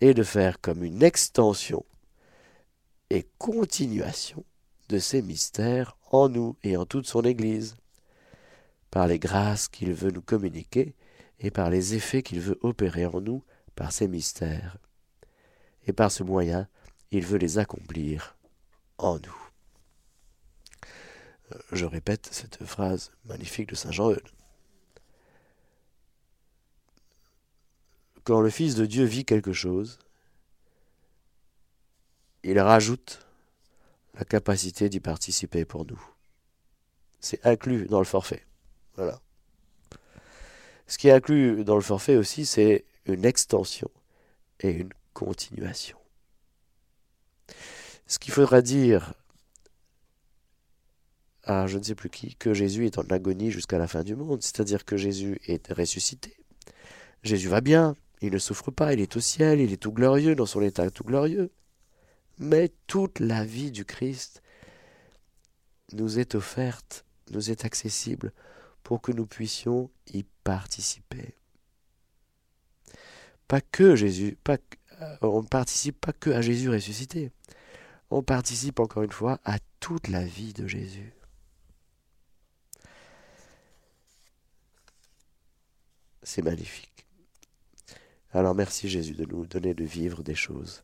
et 0.00 0.12
de 0.12 0.22
faire 0.22 0.60
comme 0.60 0.82
une 0.82 1.02
extension 1.02 1.84
et 3.10 3.26
continuation 3.38 4.44
de 4.88 4.98
ces 4.98 5.22
mystères 5.22 5.96
en 6.10 6.28
nous 6.28 6.56
et 6.62 6.76
en 6.76 6.86
toute 6.86 7.06
son 7.06 7.22
Église, 7.22 7.76
par 8.90 9.06
les 9.06 9.18
grâces 9.18 9.68
qu'il 9.68 9.92
veut 9.92 10.10
nous 10.10 10.22
communiquer 10.22 10.94
et 11.40 11.50
par 11.50 11.70
les 11.70 11.94
effets 11.94 12.22
qu'il 12.22 12.40
veut 12.40 12.58
opérer 12.62 13.06
en 13.06 13.20
nous 13.20 13.42
par 13.74 13.92
ces 13.92 14.08
mystères. 14.08 14.78
Et 15.86 15.92
par 15.92 16.10
ce 16.10 16.22
moyen, 16.22 16.68
il 17.10 17.26
veut 17.26 17.38
les 17.38 17.58
accomplir 17.58 18.36
en 18.98 19.14
nous. 19.16 19.50
Euh, 21.52 21.58
je 21.72 21.84
répète 21.84 22.28
cette 22.30 22.64
phrase 22.64 23.12
magnifique 23.24 23.68
de 23.68 23.74
Saint 23.74 23.90
Jean-Eudes. 23.90 24.28
Quand 28.22 28.40
le 28.40 28.50
Fils 28.50 28.74
de 28.74 28.86
Dieu 28.86 29.04
vit 29.04 29.24
quelque 29.24 29.52
chose, 29.52 29.98
il 32.44 32.60
rajoute 32.60 33.26
la 34.18 34.24
capacité 34.24 34.88
d'y 34.88 35.00
participer 35.00 35.64
pour 35.64 35.86
nous. 35.86 36.00
C'est 37.20 37.44
inclus 37.44 37.86
dans 37.86 37.98
le 37.98 38.04
forfait. 38.04 38.44
Voilà. 38.96 39.20
Ce 40.86 40.98
qui 40.98 41.08
est 41.08 41.12
inclus 41.12 41.64
dans 41.64 41.74
le 41.74 41.80
forfait 41.80 42.16
aussi, 42.16 42.44
c'est 42.44 42.84
une 43.06 43.24
extension 43.24 43.90
et 44.60 44.70
une 44.70 44.92
continuation. 45.14 45.98
Ce 48.06 48.18
qu'il 48.18 48.32
faudra 48.32 48.60
dire 48.60 49.14
à 51.44 51.66
je 51.66 51.78
ne 51.78 51.82
sais 51.82 51.94
plus 51.94 52.10
qui, 52.10 52.34
que 52.36 52.54
Jésus 52.54 52.86
est 52.86 52.98
en 52.98 53.04
agonie 53.10 53.50
jusqu'à 53.50 53.78
la 53.78 53.88
fin 53.88 54.02
du 54.02 54.14
monde, 54.14 54.42
c'est-à-dire 54.42 54.84
que 54.84 54.96
Jésus 54.96 55.40
est 55.46 55.72
ressuscité. 55.72 56.36
Jésus 57.22 57.48
va 57.48 57.60
bien, 57.60 57.96
il 58.20 58.32
ne 58.32 58.38
souffre 58.38 58.70
pas, 58.70 58.92
il 58.92 59.00
est 59.00 59.16
au 59.16 59.20
ciel, 59.20 59.60
il 59.60 59.72
est 59.72 59.78
tout 59.78 59.92
glorieux 59.92 60.34
dans 60.34 60.46
son 60.46 60.62
état 60.62 60.90
tout 60.90 61.04
glorieux 61.04 61.50
mais 62.38 62.72
toute 62.86 63.20
la 63.20 63.44
vie 63.44 63.70
du 63.70 63.84
Christ 63.84 64.42
nous 65.92 66.18
est 66.18 66.34
offerte, 66.34 67.04
nous 67.30 67.50
est 67.50 67.64
accessible 67.64 68.32
pour 68.82 69.00
que 69.00 69.12
nous 69.12 69.26
puissions 69.26 69.90
y 70.12 70.24
participer. 70.44 71.36
Pas 73.48 73.60
que 73.60 73.94
Jésus, 73.94 74.36
euh, 74.48 75.16
on 75.22 75.42
ne 75.42 75.48
participe 75.48 76.00
pas 76.00 76.12
que 76.12 76.30
à 76.30 76.40
Jésus 76.42 76.70
ressuscité. 76.70 77.30
On 78.10 78.22
participe 78.22 78.80
encore 78.80 79.02
une 79.02 79.12
fois 79.12 79.40
à 79.44 79.58
toute 79.80 80.08
la 80.08 80.24
vie 80.24 80.52
de 80.52 80.66
Jésus. 80.66 81.12
C'est 86.22 86.42
magnifique. 86.42 87.06
Alors 88.32 88.54
merci 88.54 88.88
Jésus 88.88 89.14
de 89.14 89.24
nous 89.26 89.46
donner 89.46 89.74
de 89.74 89.84
vivre 89.84 90.22
des 90.22 90.34
choses 90.34 90.82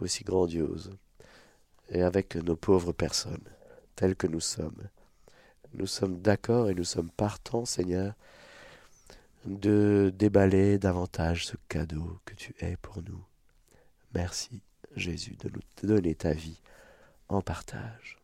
aussi 0.00 0.24
grandiose, 0.24 0.90
et 1.90 2.02
avec 2.02 2.36
nos 2.36 2.56
pauvres 2.56 2.92
personnes, 2.92 3.48
telles 3.96 4.16
que 4.16 4.26
nous 4.26 4.40
sommes. 4.40 4.88
Nous 5.74 5.86
sommes 5.86 6.20
d'accord 6.20 6.70
et 6.70 6.74
nous 6.74 6.84
sommes 6.84 7.10
partants, 7.10 7.64
Seigneur, 7.64 8.14
de 9.44 10.12
déballer 10.16 10.78
davantage 10.78 11.46
ce 11.46 11.56
cadeau 11.68 12.20
que 12.24 12.34
tu 12.34 12.54
es 12.60 12.76
pour 12.76 13.02
nous. 13.02 13.22
Merci, 14.14 14.60
Jésus, 14.96 15.36
de 15.40 15.50
nous 15.50 15.88
donner 15.88 16.14
ta 16.14 16.32
vie 16.32 16.60
en 17.28 17.42
partage. 17.42 18.18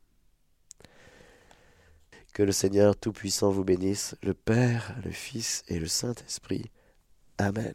Que 2.33 2.45
le 2.45 2.53
Seigneur 2.53 2.97
Tout-Puissant 2.97 3.51
vous 3.51 3.65
bénisse, 3.65 4.15
le 4.23 4.35
Père, 4.35 4.95
le 5.05 5.11
Fils 5.11 5.65
et 5.67 5.81
le 5.81 5.89
Saint-Esprit. 5.89 6.71
Amen. 7.39 7.75